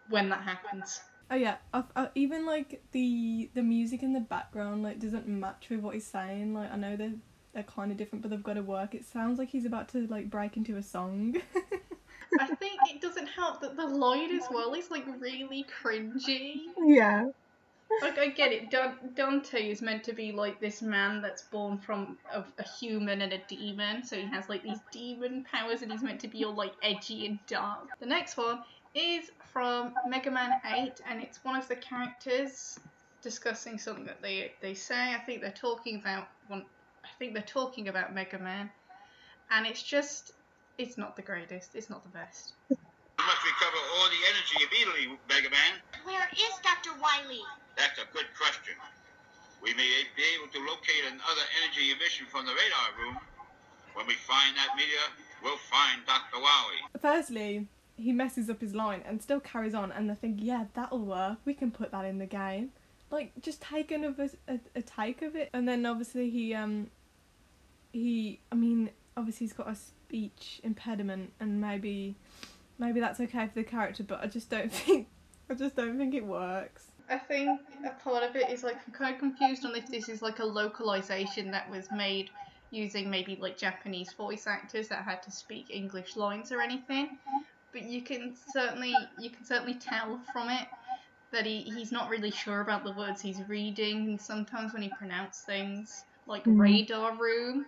when 0.08 0.28
that 0.30 0.42
happens. 0.42 1.00
Oh 1.30 1.34
yeah, 1.34 1.56
I, 1.74 1.82
I, 1.96 2.08
even 2.14 2.46
like 2.46 2.82
the 2.92 3.50
the 3.54 3.62
music 3.62 4.02
in 4.02 4.12
the 4.12 4.20
background 4.20 4.82
like 4.84 5.00
doesn't 5.00 5.26
match 5.26 5.68
with 5.70 5.80
what 5.80 5.94
he's 5.94 6.06
saying. 6.06 6.54
Like 6.54 6.70
I 6.72 6.76
know 6.76 6.96
they're 6.96 7.14
they're 7.56 7.64
kind 7.64 7.90
of 7.90 7.96
different, 7.96 8.20
but 8.20 8.30
they've 8.30 8.42
got 8.42 8.54
to 8.54 8.62
work. 8.62 8.94
It 8.94 9.06
sounds 9.06 9.38
like 9.38 9.48
he's 9.48 9.64
about 9.64 9.88
to 9.88 10.06
like 10.08 10.28
break 10.28 10.58
into 10.58 10.76
a 10.76 10.82
song. 10.82 11.36
I 12.38 12.46
think 12.48 12.78
it 12.90 13.00
doesn't 13.00 13.28
help 13.28 13.62
that 13.62 13.76
the 13.76 13.86
line 13.86 14.36
as 14.36 14.44
well 14.50 14.74
is 14.74 14.90
like 14.90 15.06
really 15.18 15.64
cringy. 15.82 16.56
Yeah. 16.78 17.30
Like 18.02 18.18
I 18.18 18.26
get 18.28 18.52
it, 18.52 18.70
Dan- 18.70 18.98
Dante 19.14 19.70
is 19.70 19.80
meant 19.80 20.04
to 20.04 20.12
be 20.12 20.32
like 20.32 20.60
this 20.60 20.82
man 20.82 21.22
that's 21.22 21.42
born 21.44 21.78
from 21.78 22.18
a, 22.30 22.44
a 22.58 22.68
human 22.78 23.22
and 23.22 23.32
a 23.32 23.38
demon, 23.48 24.04
so 24.04 24.16
he 24.16 24.26
has 24.26 24.50
like 24.50 24.62
these 24.62 24.80
demon 24.92 25.46
powers, 25.50 25.80
and 25.80 25.90
he's 25.90 26.02
meant 26.02 26.20
to 26.20 26.28
be 26.28 26.44
all 26.44 26.54
like 26.54 26.74
edgy 26.82 27.24
and 27.24 27.38
dark. 27.46 27.88
The 28.00 28.06
next 28.06 28.36
one 28.36 28.58
is 28.94 29.30
from 29.50 29.94
Mega 30.06 30.30
Man 30.30 30.50
8, 30.66 31.00
and 31.08 31.22
it's 31.22 31.42
one 31.42 31.56
of 31.56 31.68
the 31.68 31.76
characters 31.76 32.78
discussing 33.22 33.78
something 33.78 34.04
that 34.04 34.20
they 34.20 34.52
they 34.60 34.74
say. 34.74 35.14
I 35.14 35.18
think 35.24 35.40
they're 35.40 35.52
talking 35.52 36.00
about 36.00 36.28
one. 36.48 36.66
I 37.06 37.18
think 37.18 37.34
they're 37.34 37.42
talking 37.42 37.88
about 37.88 38.14
Mega 38.14 38.38
Man, 38.38 38.70
and 39.50 39.66
it's 39.66 39.82
just 39.82 40.32
it's 40.76 40.98
not 40.98 41.16
the 41.16 41.22
greatest. 41.22 41.74
It's 41.74 41.88
not 41.88 42.02
the 42.02 42.10
best. 42.10 42.52
You 42.68 42.76
must 43.24 43.42
recover 43.46 43.80
all 43.96 44.08
the 44.10 44.22
energy 44.28 44.56
immediately, 44.66 45.18
Mega 45.28 45.50
Man. 45.50 45.80
Where 46.04 46.28
is 46.34 46.54
Dr. 46.62 46.98
Wily? 47.00 47.40
That's 47.76 47.98
a 47.98 48.06
good 48.12 48.26
question. 48.36 48.74
We 49.62 49.72
may 49.74 49.88
be 50.16 50.22
able 50.36 50.52
to 50.52 50.60
locate 50.60 51.06
another 51.08 51.46
energy 51.62 51.92
emission 51.92 52.26
from 52.26 52.44
the 52.44 52.52
radar 52.52 52.90
room. 53.00 53.18
When 53.94 54.06
we 54.06 54.14
find 54.14 54.54
that 54.56 54.76
meteor, 54.76 55.08
we'll 55.42 55.56
find 55.56 56.04
Dr. 56.06 56.36
Wowie. 56.36 57.00
Firstly, 57.00 57.66
he 57.96 58.12
messes 58.12 58.50
up 58.50 58.60
his 58.60 58.74
line 58.74 59.02
and 59.06 59.22
still 59.22 59.40
carries 59.40 59.74
on, 59.74 59.90
and 59.90 60.10
they 60.10 60.14
think, 60.14 60.38
yeah, 60.40 60.66
that'll 60.74 61.00
work. 61.00 61.38
We 61.46 61.54
can 61.54 61.70
put 61.70 61.92
that 61.92 62.04
in 62.04 62.18
the 62.18 62.26
game. 62.26 62.72
Like, 63.10 63.32
just 63.40 63.62
take 63.62 63.90
another 63.90 64.28
a, 64.48 64.58
a 64.74 64.82
take 64.82 65.22
of 65.22 65.36
it, 65.36 65.50
and 65.52 65.68
then 65.68 65.86
obviously 65.86 66.30
he 66.30 66.54
um 66.54 66.90
he 67.92 68.40
I 68.50 68.54
mean 68.56 68.90
obviously 69.16 69.46
he's 69.46 69.54
got 69.54 69.68
a 69.68 69.74
speech 69.74 70.60
impediment, 70.64 71.32
and 71.40 71.60
maybe 71.60 72.16
maybe 72.78 73.00
that's 73.00 73.20
okay 73.20 73.46
for 73.46 73.54
the 73.54 73.64
character, 73.64 74.02
but 74.02 74.22
I 74.22 74.26
just 74.26 74.50
don't 74.50 74.72
think 74.72 75.08
I 75.48 75.54
just 75.54 75.76
don't 75.76 75.98
think 75.98 76.14
it 76.14 76.24
works. 76.24 76.86
I 77.08 77.18
think 77.18 77.60
a 77.84 77.90
part 78.02 78.24
of 78.24 78.34
it 78.34 78.50
is 78.50 78.64
like 78.64 78.76
I'm 78.86 78.92
kind 78.92 79.14
of 79.14 79.20
confused 79.20 79.64
on 79.64 79.76
if 79.76 79.86
this 79.86 80.08
is 80.08 80.22
like 80.22 80.40
a 80.40 80.44
localization 80.44 81.50
that 81.52 81.70
was 81.70 81.88
made 81.92 82.30
using 82.70 83.08
maybe 83.08 83.38
like 83.40 83.56
Japanese 83.56 84.12
voice 84.12 84.46
actors 84.46 84.88
that 84.88 85.04
had 85.04 85.22
to 85.22 85.30
speak 85.30 85.66
English 85.70 86.16
lines 86.16 86.50
or 86.50 86.60
anything. 86.60 87.16
But 87.72 87.84
you 87.84 88.02
can 88.02 88.34
certainly 88.52 88.94
you 89.18 89.30
can 89.30 89.44
certainly 89.44 89.74
tell 89.74 90.20
from 90.32 90.48
it 90.48 90.66
that 91.32 91.46
he, 91.46 91.62
he's 91.62 91.92
not 91.92 92.08
really 92.10 92.30
sure 92.30 92.60
about 92.60 92.84
the 92.84 92.92
words 92.92 93.20
he's 93.20 93.42
reading 93.48 94.08
and 94.08 94.20
sometimes 94.20 94.72
when 94.72 94.82
he 94.82 94.88
pronounces 94.90 95.42
things 95.42 96.04
like 96.26 96.44
Mm. 96.44 96.58
radar 96.58 97.16
room 97.16 97.66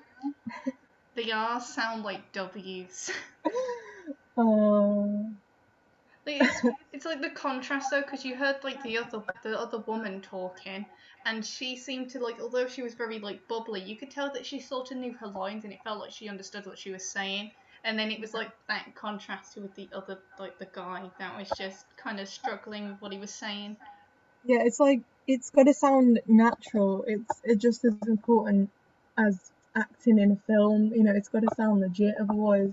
the 1.14 1.32
R's 1.32 1.66
sound 1.66 2.04
like 2.04 2.32
W's. 2.32 3.10
Oh. 4.36 5.32
Like, 6.26 6.42
it's, 6.42 6.62
it's 6.92 7.04
like 7.06 7.20
the 7.20 7.30
contrast 7.30 7.90
though, 7.90 8.02
because 8.02 8.24
you 8.24 8.36
heard 8.36 8.62
like 8.62 8.82
the 8.82 8.98
other 8.98 9.22
the 9.42 9.58
other 9.58 9.78
woman 9.78 10.20
talking, 10.20 10.86
and 11.24 11.44
she 11.44 11.76
seemed 11.76 12.10
to 12.10 12.20
like, 12.20 12.40
although 12.40 12.68
she 12.68 12.82
was 12.82 12.94
very 12.94 13.18
like 13.18 13.48
bubbly, 13.48 13.80
you 13.82 13.96
could 13.98 14.10
tell 14.10 14.32
that 14.32 14.46
she 14.46 14.60
sort 14.60 14.90
of 14.92 14.98
knew 14.98 15.14
her 15.14 15.26
lines, 15.26 15.64
and 15.64 15.72
it 15.72 15.82
felt 15.82 16.00
like 16.00 16.12
she 16.12 16.28
understood 16.28 16.66
what 16.66 16.78
she 16.78 16.90
was 16.92 17.10
saying. 17.10 17.50
And 17.84 17.98
then 17.98 18.10
it 18.10 18.20
was 18.20 18.34
like 18.34 18.50
that 18.68 18.94
contrast 18.94 19.56
with 19.56 19.74
the 19.74 19.88
other 19.94 20.18
like 20.38 20.58
the 20.58 20.68
guy 20.72 21.10
that 21.18 21.38
was 21.38 21.50
just 21.56 21.84
kind 21.96 22.20
of 22.20 22.28
struggling 22.28 22.88
with 22.88 23.00
what 23.00 23.12
he 23.12 23.18
was 23.18 23.30
saying. 23.30 23.76
Yeah, 24.44 24.62
it's 24.62 24.80
like 24.80 25.02
it's 25.26 25.50
got 25.50 25.64
to 25.64 25.74
sound 25.74 26.20
natural. 26.26 27.04
It's 27.06 27.40
it's 27.44 27.62
just 27.62 27.84
as 27.84 27.94
important 28.06 28.70
as 29.16 29.52
acting 29.76 30.18
in 30.18 30.32
a 30.32 30.36
film. 30.46 30.92
You 30.94 31.04
know, 31.04 31.12
it's 31.14 31.28
got 31.28 31.42
to 31.42 31.54
sound 31.56 31.80
legit. 31.80 32.14
Otherwise, 32.20 32.72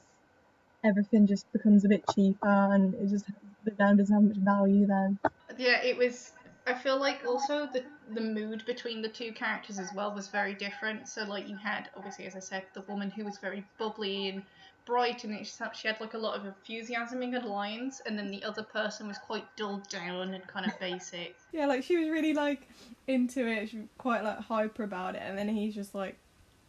everything 0.83 1.27
just 1.27 1.51
becomes 1.51 1.85
a 1.85 1.89
bit 1.89 2.03
cheaper, 2.13 2.47
and 2.47 2.93
it 2.95 3.09
just 3.09 3.25
the 3.63 3.71
game 3.71 3.97
doesn't 3.97 4.13
have 4.13 4.23
much 4.23 4.37
value 4.37 4.87
then. 4.87 5.19
Yeah, 5.57 5.81
it 5.83 5.97
was. 5.97 6.31
I 6.67 6.73
feel 6.73 6.97
like 6.97 7.21
also 7.27 7.67
the 7.71 7.83
the 8.13 8.21
mood 8.21 8.63
between 8.65 9.01
the 9.01 9.09
two 9.09 9.31
characters 9.33 9.77
as 9.79 9.89
well 9.93 10.13
was 10.13 10.27
very 10.27 10.53
different. 10.53 11.07
So 11.07 11.23
like 11.25 11.47
you 11.47 11.57
had 11.57 11.89
obviously, 11.95 12.25
as 12.25 12.35
I 12.35 12.39
said, 12.39 12.63
the 12.73 12.81
woman 12.81 13.11
who 13.11 13.25
was 13.25 13.37
very 13.37 13.63
bubbly 13.77 14.29
and 14.29 14.43
bright, 14.85 15.23
and 15.23 15.33
it, 15.33 15.47
she 15.73 15.87
had 15.87 15.99
like 15.99 16.13
a 16.13 16.17
lot 16.17 16.35
of 16.35 16.45
enthusiasm 16.45 17.21
in 17.21 17.33
her 17.33 17.41
lines, 17.41 18.01
and 18.05 18.17
then 18.17 18.31
the 18.31 18.43
other 18.43 18.63
person 18.63 19.07
was 19.07 19.17
quite 19.17 19.43
dulled 19.55 19.87
down 19.89 20.33
and 20.33 20.45
kind 20.47 20.65
of 20.65 20.79
basic. 20.79 21.35
Yeah, 21.51 21.65
like 21.65 21.83
she 21.83 21.97
was 21.97 22.09
really 22.09 22.33
like 22.33 22.67
into 23.07 23.47
it. 23.47 23.69
She 23.69 23.77
was 23.77 23.87
quite 23.97 24.23
like 24.23 24.39
hyper 24.39 24.83
about 24.83 25.15
it, 25.15 25.21
and 25.23 25.37
then 25.37 25.49
he's 25.49 25.75
just 25.75 25.95
like, 25.95 26.17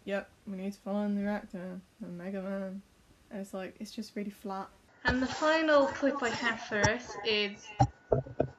"Yep, 0.04 0.28
we 0.46 0.56
need 0.56 0.72
to 0.72 0.78
find 0.80 1.16
the 1.16 1.22
reactor 1.22 1.80
the 2.00 2.08
Mega 2.08 2.42
Man," 2.42 2.82
and 3.30 3.40
it's 3.40 3.54
like 3.54 3.76
it's 3.80 3.90
just 3.90 4.16
really 4.16 4.30
flat. 4.30 4.68
And 5.04 5.22
the 5.22 5.26
final 5.26 5.86
clip 5.86 6.20
I 6.22 6.30
have 6.30 6.60
for 6.62 6.80
us 6.90 7.12
is 7.24 7.68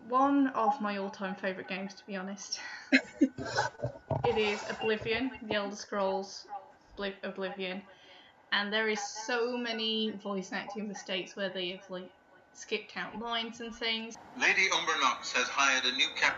one 0.07 0.47
of 0.49 0.79
my 0.79 0.97
all-time 0.97 1.35
favorite 1.35 1.67
games, 1.67 1.93
to 1.95 2.05
be 2.05 2.15
honest. 2.15 2.59
it 3.19 4.37
is 4.37 4.61
Oblivion, 4.69 5.31
The 5.43 5.55
Elder 5.55 5.75
Scrolls 5.75 6.47
Obli- 6.97 7.15
Oblivion, 7.23 7.81
and 8.51 8.71
there 8.71 8.87
is 8.87 8.99
so 9.25 9.57
many 9.57 10.11
voice 10.23 10.51
acting 10.53 10.87
mistakes 10.87 11.35
where 11.35 11.49
they 11.49 11.69
have 11.69 11.89
like 11.89 12.09
skipped 12.53 12.95
out 12.97 13.17
lines 13.19 13.59
and 13.59 13.73
things. 13.75 14.15
Lady 14.39 14.67
Umbranox 14.73 15.33
has 15.33 15.47
hired 15.47 15.85
a 15.85 15.95
new 15.95 16.07
cap. 16.19 16.37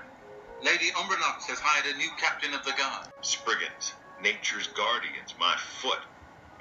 Lady 0.63 0.91
Umbranox 0.91 1.47
has 1.47 1.59
hired 1.59 1.93
a 1.93 1.97
new 1.97 2.09
captain 2.19 2.53
of 2.53 2.63
the 2.65 2.71
guard. 2.71 3.07
Spriggans, 3.21 3.93
nature's 4.21 4.67
guardians, 4.67 5.33
my 5.39 5.55
foot. 5.81 5.99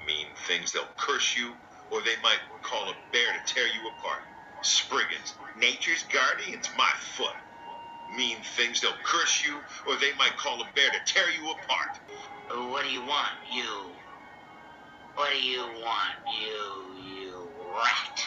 Mean 0.07 0.27
things 0.47 0.71
they'll 0.71 0.87
curse 0.97 1.35
you, 1.35 1.51
or 1.91 2.01
they 2.01 2.15
might 2.23 2.39
call 2.63 2.89
a 2.89 2.95
bear 3.11 3.27
to 3.33 3.53
tear 3.53 3.67
you 3.67 3.89
apart. 3.99 4.21
Spriggans, 4.61 5.35
nature's 5.57 6.03
guardians, 6.03 6.69
my 6.77 6.91
foot. 7.17 7.35
Mean 8.15 8.37
things 8.55 8.81
they'll 8.81 8.91
curse 9.03 9.43
you, 9.45 9.57
or 9.87 9.97
they 9.97 10.13
might 10.17 10.35
call 10.37 10.61
a 10.61 10.67
bear 10.75 10.89
to 10.89 10.99
tear 11.05 11.29
you 11.29 11.51
apart. 11.51 11.99
What 12.71 12.85
do 12.85 12.91
you 12.91 13.01
want, 13.01 13.35
you? 13.51 13.98
What 15.15 15.31
do 15.31 15.37
you 15.41 15.61
want, 15.61 16.15
you, 16.27 16.95
you 16.95 17.73
rat? 17.75 18.19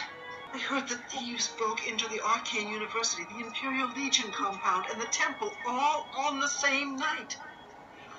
I 0.53 0.59
heard 0.59 0.87
that 0.89 1.09
thieves 1.09 1.49
broke 1.57 1.87
into 1.87 2.07
the 2.09 2.21
Arcane 2.21 2.69
University, 2.69 3.25
the 3.25 3.45
Imperial 3.45 3.89
Legion 3.89 4.31
compound, 4.31 4.85
and 4.91 5.01
the 5.01 5.07
temple 5.07 5.51
all 5.65 6.09
on 6.17 6.39
the 6.39 6.49
same 6.49 6.95
night. 6.97 7.35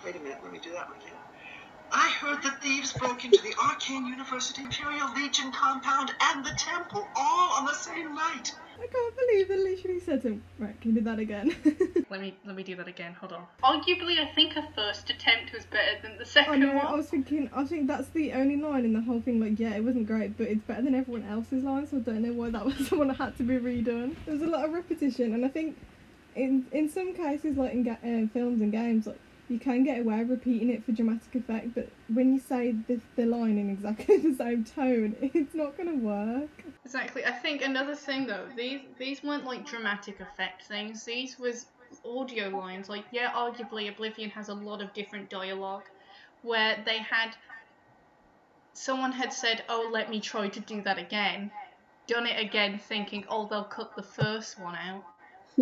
Wait 0.04 0.16
a 0.16 0.20
minute, 0.20 0.38
let 0.42 0.52
me 0.52 0.60
do 0.60 0.72
that 0.72 0.88
one 0.88 0.98
again. 0.98 1.33
I 1.96 2.10
heard 2.20 2.42
that 2.42 2.60
thieves 2.60 2.92
broke 2.92 3.24
into 3.24 3.40
the 3.42 3.54
Arcane 3.62 4.06
University, 4.06 4.62
Imperial 4.62 5.12
Legion 5.14 5.52
compound, 5.52 6.10
and 6.20 6.44
the 6.44 6.50
temple 6.58 7.06
all 7.14 7.52
on 7.58 7.64
the 7.66 7.72
same 7.74 8.14
night. 8.14 8.52
I 8.76 8.86
can't 8.88 9.16
believe 9.16 9.48
they 9.48 9.56
literally 9.56 10.00
said 10.00 10.22
to 10.22 10.28
him, 10.28 10.42
right, 10.58 10.78
can 10.80 10.90
you 10.90 11.00
do 11.00 11.04
that 11.04 11.20
again? 11.20 11.54
Let 12.10 12.20
me 12.20 12.36
let 12.44 12.54
me 12.56 12.62
do 12.64 12.74
that 12.76 12.86
again. 12.88 13.12
Hold 13.14 13.32
on. 13.32 13.46
Arguably, 13.62 14.18
I 14.20 14.26
think 14.34 14.52
her 14.54 14.66
first 14.74 15.08
attempt 15.10 15.52
was 15.52 15.64
better 15.66 16.00
than 16.02 16.16
the 16.16 16.22
I 16.24 16.26
second 16.26 16.60
know, 16.60 16.74
one. 16.74 16.86
I 16.86 16.94
was 16.94 17.08
thinking, 17.08 17.48
I 17.54 17.64
think 17.64 17.86
that's 17.86 18.08
the 18.10 18.32
only 18.32 18.56
line 18.56 18.84
in 18.84 18.92
the 18.92 19.00
whole 19.00 19.20
thing, 19.20 19.40
like, 19.40 19.58
yeah, 19.58 19.74
it 19.74 19.82
wasn't 19.84 20.06
great, 20.06 20.36
but 20.36 20.48
it's 20.48 20.60
better 20.62 20.82
than 20.82 20.94
everyone 20.94 21.24
else's 21.28 21.64
line, 21.64 21.86
so 21.88 21.96
I 21.96 22.00
don't 22.00 22.22
know 22.22 22.32
why 22.32 22.50
that 22.50 22.64
was 22.66 22.88
the 22.88 22.96
one 22.96 23.08
that 23.08 23.16
had 23.18 23.36
to 23.38 23.42
be 23.44 23.54
redone. 23.54 24.16
There 24.26 24.34
was 24.34 24.42
a 24.42 24.46
lot 24.46 24.64
of 24.64 24.72
repetition, 24.72 25.32
and 25.34 25.44
I 25.44 25.48
think 25.48 25.76
in 26.34 26.66
in 26.72 26.88
some 26.88 27.14
cases, 27.14 27.56
like 27.56 27.72
in 27.72 27.84
ga- 27.84 27.92
uh, 28.04 28.26
films 28.32 28.60
and 28.60 28.70
games, 28.72 29.06
like, 29.06 29.18
you 29.48 29.58
can 29.58 29.84
get 29.84 30.00
away 30.00 30.22
repeating 30.24 30.70
it 30.70 30.84
for 30.84 30.92
dramatic 30.92 31.34
effect, 31.34 31.74
but 31.74 31.88
when 32.12 32.32
you 32.32 32.40
say 32.40 32.74
the, 32.88 33.00
the 33.16 33.26
line 33.26 33.58
in 33.58 33.70
exactly 33.70 34.16
the 34.30 34.34
same 34.34 34.64
tone, 34.64 35.16
it's 35.34 35.54
not 35.54 35.76
going 35.76 35.88
to 35.88 36.04
work. 36.04 36.64
Exactly. 36.84 37.24
I 37.24 37.32
think 37.32 37.62
another 37.62 37.94
thing 37.94 38.26
though, 38.26 38.46
these 38.56 38.80
these 38.98 39.22
weren't 39.22 39.44
like 39.44 39.66
dramatic 39.66 40.20
effect 40.20 40.64
things. 40.64 41.04
These 41.04 41.38
was 41.38 41.66
audio 42.04 42.48
lines. 42.48 42.88
Like 42.88 43.04
yeah, 43.10 43.32
arguably 43.32 43.88
Oblivion 43.88 44.30
has 44.30 44.48
a 44.48 44.54
lot 44.54 44.82
of 44.82 44.92
different 44.94 45.30
dialogue 45.30 45.84
where 46.42 46.82
they 46.84 46.98
had 46.98 47.34
someone 48.72 49.12
had 49.12 49.32
said, 49.32 49.64
"Oh, 49.68 49.88
let 49.92 50.10
me 50.10 50.20
try 50.20 50.48
to 50.48 50.60
do 50.60 50.82
that 50.82 50.98
again." 50.98 51.50
done 52.06 52.26
it 52.26 52.38
again 52.38 52.78
thinking, 52.78 53.24
oh, 53.28 53.46
they'll 53.48 53.64
cut 53.64 53.94
the 53.96 54.02
first 54.02 54.60
one 54.60 54.76
out. 54.76 55.04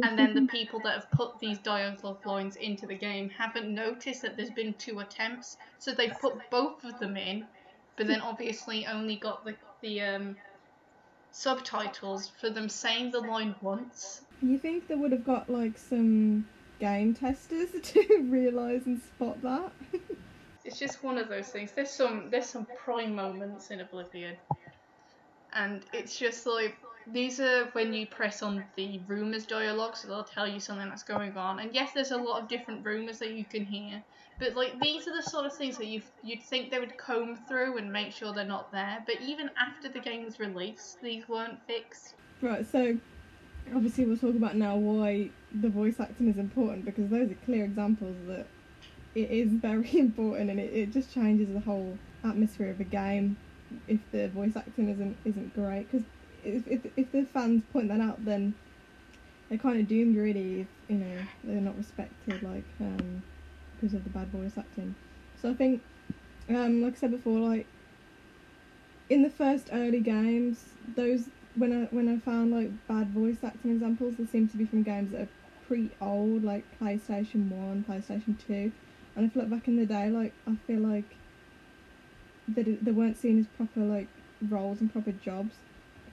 And 0.03 0.19
then 0.19 0.35
the 0.35 0.47
people 0.47 0.81
that 0.81 0.95
have 0.95 1.11
put 1.11 1.39
these 1.39 1.59
dialogue 1.59 2.25
lines 2.25 2.57
into 2.57 2.87
the 2.87 2.95
game 2.95 3.29
haven't 3.31 3.73
noticed 3.73 4.23
that 4.23 4.37
there's 4.37 4.51
been 4.51 4.75
two 4.75 5.01
attempts, 5.01 5.57
so 5.79 5.93
they 5.93 6.09
put 6.09 6.35
both 6.51 6.83
of 6.85 6.99
them 6.99 7.17
in, 7.17 7.47
but 7.97 8.07
then 8.07 8.21
obviously 8.21 8.87
only 8.87 9.17
got 9.17 9.45
the 9.45 9.55
the 9.83 10.01
um, 10.01 10.37
subtitles 11.33 12.31
for 12.41 12.51
them 12.51 12.69
saying 12.69 13.11
the 13.11 13.21
line 13.21 13.55
once. 13.61 14.23
You 14.41 14.59
think 14.59 14.89
they 14.89 14.95
would 14.95 15.13
have 15.13 15.25
got 15.25 15.51
like 15.51 15.77
some 15.77 16.47
game 16.79 17.15
testers 17.15 17.71
to 17.83 18.27
realise 18.31 18.87
and 18.87 19.01
spot 19.03 19.43
that? 19.43 19.73
it's 20.65 20.79
just 20.79 21.03
one 21.03 21.19
of 21.19 21.29
those 21.29 21.49
things. 21.49 21.73
There's 21.73 21.91
some 21.91 22.29
there's 22.31 22.47
some 22.47 22.67
prime 22.85 23.15
moments 23.15 23.71
in 23.71 23.81
Oblivion, 23.81 24.37
and 25.53 25.83
it's 25.93 26.17
just 26.17 26.47
like 26.47 26.77
these 27.07 27.41
are 27.41 27.67
when 27.73 27.93
you 27.93 28.07
press 28.07 28.43
on 28.43 28.65
the 28.77 29.01
rumors 29.07 29.47
dialogue, 29.47 29.97
so 29.97 30.09
they'll 30.09 30.25
tell 30.25 30.47
you 30.47 30.61
something 30.61 30.89
that's 30.89 31.03
going 31.03 31.37
on. 31.37 31.59
And 31.59 31.75
yes, 31.75 31.91
there's 31.95 32.11
a 32.11 32.17
lot 32.17 32.43
of 32.43 32.49
different 32.49 32.85
rumors 32.85 33.19
that 33.19 33.33
you 33.33 33.45
can 33.45 33.65
hear, 33.65 34.03
but 34.39 34.55
like 34.55 34.81
these 34.81 35.07
are 35.09 35.15
the 35.15 35.23
sort 35.23 35.47
of 35.47 35.55
things 35.55 35.79
that 35.79 35.87
you 35.87 36.03
you'd 36.23 36.43
think 36.43 36.71
they 36.71 36.79
would 36.79 36.97
comb 36.99 37.37
through 37.49 37.79
and 37.79 37.93
make 37.93 38.13
sure 38.13 38.33
they're 38.33 38.45
not 38.45 38.73
there. 38.73 39.03
But 39.07 39.21
even 39.21 39.51
after 39.59 39.89
the 39.89 40.01
game 40.01 40.25
was 40.25 40.39
released, 40.39 41.01
these 41.03 41.29
weren't 41.29 41.59
fixed. 41.67 42.15
Right. 42.41 42.67
So 42.67 42.97
obviously 43.75 44.05
we'll 44.05 44.17
talk 44.17 44.35
about 44.35 44.57
now 44.57 44.77
why 44.77 45.31
the 45.61 45.69
voice 45.69 46.01
acting 46.01 46.29
is 46.29 46.39
important 46.39 46.85
because 46.85 47.09
those 47.11 47.31
are 47.31 47.37
clear 47.45 47.65
examples 47.65 48.17
that 48.27 48.47
it 49.15 49.31
is 49.31 49.53
very 49.53 49.99
important 49.99 50.51
and 50.51 50.59
it, 50.59 50.73
it 50.73 50.93
just 50.93 51.13
changes 51.13 51.53
the 51.53 51.61
whole 51.61 51.97
atmosphere 52.25 52.71
of 52.71 52.81
a 52.81 52.85
game 52.85 53.37
if 53.89 54.01
the 54.13 54.29
voice 54.29 54.53
acting 54.57 54.89
isn't 54.89 55.17
isn't 55.25 55.55
great 55.55 55.91
because 55.91 56.07
if, 56.45 56.67
if, 56.67 56.81
if 56.97 57.13
the 57.13 57.25
fans 57.25 57.63
point 57.73 57.89
that 57.89 58.01
out 58.01 58.25
then 58.25 58.55
they're 59.49 59.59
kind 59.59 59.81
of 59.81 59.89
doomed 59.89 60.17
really 60.17 60.63
if 60.63 60.67
you 60.89 60.97
know 60.97 61.19
they're 61.45 61.61
not 61.61 61.77
respected 61.77 62.43
like 62.43 62.65
um, 62.81 63.23
because 63.77 63.95
of 63.95 64.05
the 64.05 64.11
bad 64.11 64.29
voice 64.29 64.57
acting 64.57 64.95
so 65.41 65.51
I 65.51 65.55
think 65.55 65.83
um, 66.49 66.83
like 66.83 66.95
I 66.95 66.97
said 66.97 67.11
before 67.11 67.41
like 67.41 67.67
in 69.09 69.23
the 69.23 69.31
first 69.31 69.69
early 69.73 70.01
games 70.01 70.65
those 70.97 71.29
when 71.55 71.73
I 71.73 71.95
when 71.95 72.09
I 72.09 72.19
found 72.19 72.53
like 72.53 72.71
bad 72.89 73.11
voice 73.11 73.39
acting 73.43 73.73
examples 73.73 74.17
they 74.17 74.27
seem 74.27 74.49
to 74.49 74.57
be 74.57 74.65
from 74.65 74.83
games 74.83 75.13
that 75.13 75.23
are 75.23 75.29
pretty 75.67 75.91
old 76.01 76.45
like 76.45 76.65
PlayStation 76.81 77.49
1 77.49 77.85
PlayStation 77.89 78.37
2 78.47 78.73
and 79.17 79.27
if 79.27 79.37
I 79.37 79.41
look 79.41 79.51
back 79.51 79.69
in 79.69 79.77
the 79.77 79.87
day, 79.87 80.09
like 80.11 80.33
I 80.47 80.57
feel 80.67 80.81
like 80.81 81.17
they 82.49 82.63
they 82.63 82.91
weren't 82.91 83.17
seen 83.17 83.39
as 83.39 83.47
proper 83.47 83.81
like 83.81 84.09
roles 84.49 84.81
and 84.81 84.93
proper 84.93 85.13
jobs. 85.13 85.55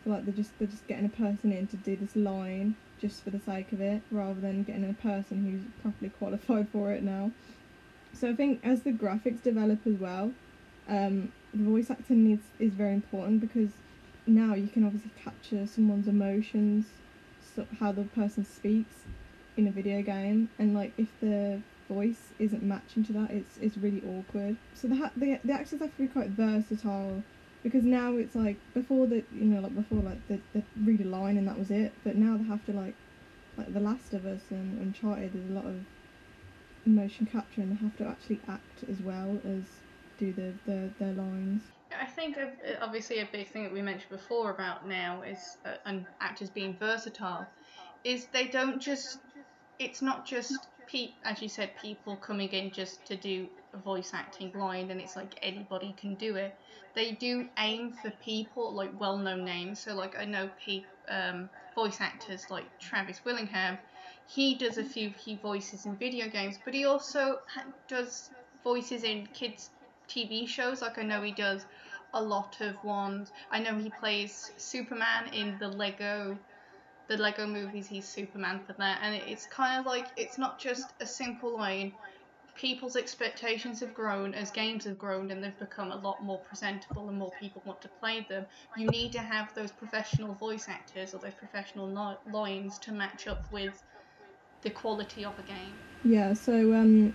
Like 0.10 0.26
they're 0.26 0.34
just 0.34 0.58
they're 0.60 0.68
just 0.68 0.88
getting 0.88 1.06
a 1.06 1.10
person 1.10 1.52
in 1.52 1.68
to 1.68 1.78
do 1.78 1.96
this 1.96 2.16
line 2.16 2.76
just 3.00 3.24
for 3.24 3.30
the 3.30 3.40
sake 3.40 3.72
of 3.72 3.80
it, 3.80 4.02
rather 4.12 4.42
than 4.42 4.64
getting 4.64 4.90
a 4.90 4.94
person 5.02 5.46
who's 5.46 5.82
properly 5.82 6.10
qualified 6.10 6.68
for 6.70 6.92
it 6.92 7.04
now. 7.04 7.32
So 8.14 8.30
I 8.30 8.36
think 8.36 8.60
as 8.66 8.82
the 8.82 8.92
graphics 8.92 9.42
develop 9.42 9.80
as 9.86 9.94
well, 9.94 10.34
um, 10.88 11.32
the 11.54 11.64
voice 11.64 11.90
acting 11.90 12.26
needs 12.26 12.44
is 12.60 12.74
very 12.74 12.94
important 12.94 13.40
because 13.40 13.70
now 14.28 14.54
you 14.54 14.68
can 14.68 14.84
obviously 14.84 15.12
capture 15.24 15.66
someone's 15.66 16.08
emotions, 16.08 16.86
so 17.56 17.66
how 17.80 17.92
the 17.92 18.04
person 18.04 18.44
speaks 18.44 18.96
in 19.58 19.68
a 19.68 19.72
video 19.72 20.02
game, 20.02 20.50
and 20.60 20.74
like 20.74 20.94
if 20.98 21.08
the 21.22 21.62
voice 21.88 22.32
isn't 22.40 22.64
matching 22.64 23.04
to 23.06 23.14
that, 23.14 23.32
it's 23.32 23.58
it's 23.58 23.78
really 23.78 24.04
awkward. 24.06 24.56
So 24.74 24.88
the 24.88 24.96
ha- 24.96 25.12
the 25.16 25.40
the 25.44 25.54
actors 25.54 25.80
have 25.80 25.92
to 25.96 26.02
be 26.02 26.08
quite 26.08 26.30
versatile 26.30 27.24
because 27.64 27.84
now 27.84 28.16
it's 28.18 28.36
like 28.36 28.58
before 28.74 29.08
the 29.08 29.24
you 29.32 29.46
know 29.46 29.62
like 29.62 29.76
before 29.76 30.00
like 30.00 30.28
the 30.28 30.40
the 30.54 30.64
read 30.84 31.02
a 31.02 31.06
line 31.06 31.38
and 31.38 31.48
that 31.48 31.58
was 31.58 31.72
it, 31.72 31.94
but 32.04 32.16
now 32.16 32.38
they 32.38 32.46
have 32.46 32.66
to 32.66 32.74
like 32.74 32.96
like 33.58 33.74
The 33.74 33.80
Last 33.80 34.14
of 34.14 34.26
Us 34.26 34.42
and 34.52 34.80
Uncharted. 34.82 35.34
There's 35.34 35.50
a 35.50 35.54
lot 35.54 35.66
of 35.66 35.76
motion 36.86 37.26
capture 37.26 37.62
and 37.62 37.72
they 37.72 37.82
have 37.82 37.96
to 37.98 38.08
actually 38.08 38.40
act 38.48 38.84
as 38.90 39.00
well 39.02 39.40
as 39.46 39.64
do 40.18 40.34
the, 40.34 40.54
the 40.66 40.90
their 41.00 41.14
lines. 41.14 41.62
I 41.98 42.06
think 42.06 42.38
obviously 42.82 43.20
a 43.20 43.28
big 43.32 43.48
thing 43.48 43.64
that 43.64 43.74
we 43.74 43.82
mentioned 43.82 44.12
before 44.12 44.52
about 44.52 44.88
now 44.88 45.22
is 45.24 45.58
uh, 45.66 45.76
and 45.86 46.06
actors 46.22 46.50
being 46.50 46.78
versatile 46.80 47.48
is 48.04 48.28
they 48.34 48.48
don't 48.48 48.82
just 48.82 49.20
it's 49.80 50.02
not 50.02 50.26
just 50.26 50.52
pe- 50.88 51.14
as 51.24 51.42
you 51.42 51.50
said, 51.50 51.72
people 51.82 52.18
coming 52.18 52.50
in 52.50 52.72
just 52.72 53.06
to 53.08 53.16
do 53.16 53.48
voice 53.78 54.12
acting 54.14 54.52
line, 54.54 54.92
and 54.92 55.00
it's 55.02 55.16
like 55.16 55.38
anybody 55.42 55.94
can 55.94 56.16
do 56.16 56.36
it. 56.36 56.58
They 56.96 57.12
do 57.14 57.50
aim 57.58 57.94
for 57.94 58.10
people 58.12 58.74
like 58.74 59.00
well-known 59.00 59.46
names. 59.46 59.80
So 59.82 59.96
like 59.96 60.18
I 60.18 60.26
know 60.26 60.50
pe- 60.66 60.86
um, 61.10 61.50
voice 61.76 62.02
actors 62.02 62.50
like 62.50 62.66
Travis 62.80 63.24
Willingham. 63.26 63.78
He 64.28 64.56
does 64.58 64.78
a 64.78 64.84
few 64.84 65.10
he 65.12 65.36
voices 65.38 65.86
in 65.86 65.98
video 65.98 66.28
games, 66.30 66.58
but 66.64 66.74
he 66.74 66.86
also 66.86 67.40
does 67.88 68.30
voices 68.64 69.04
in 69.04 69.28
kids' 69.28 69.70
TV 70.08 70.46
shows. 70.48 70.82
Like 70.82 70.98
I 70.98 71.04
know 71.04 71.22
he 71.22 71.32
does 71.32 71.66
a 72.14 72.22
lot 72.22 72.60
of 72.62 72.84
ones. 72.84 73.32
I 73.52 73.60
know 73.60 73.78
he 73.78 73.90
plays 73.90 74.52
Superman 74.58 75.34
in 75.34 75.58
the 75.60 75.68
Lego 75.70 76.38
the 77.08 77.18
Lego 77.18 77.46
movies, 77.48 77.88
he's 77.88 78.08
Superman 78.08 78.62
for 78.66 78.74
that, 78.74 79.00
and 79.02 79.16
it's 79.16 79.46
kind 79.48 79.80
of 79.80 79.86
like 79.86 80.08
it's 80.16 80.38
not 80.38 80.60
just 80.60 80.94
a 81.02 81.06
simple 81.06 81.58
line. 81.58 81.94
People's 82.60 82.98
expectations 82.98 83.80
have 83.80 83.94
grown 83.94 84.34
as 84.34 84.52
games 84.52 84.84
have 84.84 85.00
grown, 85.00 85.32
and 85.32 85.42
they've 85.42 85.58
become 85.60 85.94
a 85.94 85.96
lot 85.96 86.22
more 86.22 86.40
presentable, 86.40 87.08
and 87.08 87.18
more 87.18 87.32
people 87.40 87.62
want 87.66 87.82
to 87.82 87.88
play 87.88 88.26
them. 88.28 88.46
You 88.76 88.88
need 88.88 89.14
to 89.14 89.20
have 89.20 89.54
those 89.56 89.72
professional 89.72 90.34
voice 90.34 90.68
actors 90.68 91.14
or 91.14 91.20
those 91.20 91.36
professional 91.36 91.88
lines 92.30 92.78
to 92.80 92.92
match 92.92 93.28
up 93.28 93.50
with 93.54 93.82
the 94.62 94.70
quality 94.70 95.24
of 95.24 95.40
a 95.40 95.44
game. 95.44 95.74
Yeah. 96.04 96.34
So 96.34 96.74
um, 96.74 97.14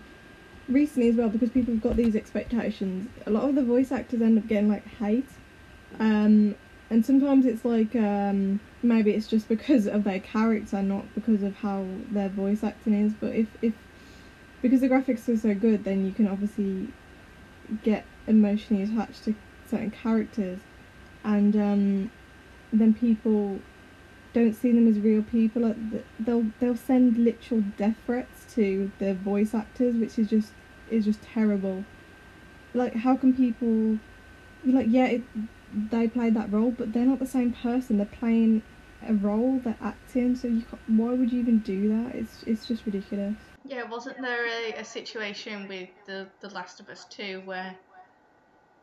recently 0.66 1.11
as 1.11 1.16
well, 1.16 1.28
because 1.28 1.50
people 1.50 1.74
have 1.74 1.83
got 1.83 1.96
these 1.96 2.16
expectations, 2.16 3.11
a 3.26 3.30
lot 3.30 3.46
of 3.46 3.54
the 3.54 3.62
voice 3.62 3.92
actors 3.92 4.22
end 4.22 4.38
up 4.38 4.46
getting 4.46 4.70
like 4.70 4.87
hate. 4.87 5.28
Um, 6.00 6.54
and 6.88 7.04
sometimes 7.04 7.44
it's 7.44 7.66
like 7.66 7.94
um, 7.96 8.61
maybe 8.83 9.11
it's 9.11 9.26
just 9.26 9.48
because 9.48 9.87
of 9.87 10.04
their 10.04 10.20
character, 10.20 10.80
not 10.80 11.04
because 11.14 11.42
of 11.42 11.54
how 11.57 11.85
their 12.11 12.30
voice 12.30 12.64
acting 12.64 12.94
is. 12.94 13.12
But 13.12 13.35
if 13.35 13.48
if 13.61 13.74
because 14.64 14.81
the 14.81 14.88
graphics 14.88 15.29
are 15.29 15.37
so 15.37 15.55
good, 15.55 15.85
then 15.85 16.07
you 16.07 16.12
can 16.12 16.27
obviously 16.27 16.88
get 17.83 18.07
emotionally 18.27 18.83
attached 18.83 19.22
to 19.22 19.35
certain 19.68 19.90
characters, 19.90 20.59
and 21.22 21.55
um, 21.55 22.11
then 22.72 22.94
people 22.94 23.59
don't 24.33 24.55
see 24.55 24.72
them 24.72 24.88
as 24.88 24.98
real 24.98 25.22
people. 25.22 25.74
They'll 26.18 26.46
they'll 26.61 26.79
send 26.79 27.18
literal 27.18 27.61
death 27.77 27.96
threats 28.07 28.46
to 28.55 28.90
the 28.98 29.12
voice 29.12 29.53
actors, 29.53 29.96
which 29.96 30.18
is 30.18 30.31
just 30.31 30.53
is 30.90 31.05
just 31.05 31.20
terrible. 31.20 31.85
Like, 32.72 32.94
how 32.94 33.18
can 33.18 33.35
people? 33.35 33.98
Like, 34.64 34.87
yeah, 34.88 35.09
it, 35.09 35.22
they 35.90 36.09
played 36.09 36.33
that 36.37 36.50
role, 36.50 36.70
but 36.70 36.94
they're 36.94 37.05
not 37.05 37.18
the 37.18 37.27
same 37.27 37.53
person. 37.53 37.98
They're 37.98 38.07
playing 38.07 38.62
a 39.07 39.12
role, 39.12 39.61
they're 39.62 39.77
acting. 39.83 40.37
So 40.37 40.48
you, 40.48 40.64
why 40.87 41.12
would 41.12 41.31
you 41.31 41.40
even 41.40 41.59
do 41.59 41.90
that? 41.90 42.14
It's 42.14 42.42
it's 42.44 42.64
just 42.64 42.87
ridiculous. 42.87 43.35
Yeah, 43.64 43.85
wasn't 43.88 44.20
there 44.20 44.46
a, 44.46 44.81
a 44.81 44.85
situation 44.85 45.68
with 45.68 45.88
the 46.07 46.29
the 46.40 46.50
Last 46.50 46.81
of 46.81 46.88
Us 46.88 47.07
Two 47.07 47.42
where 47.44 47.74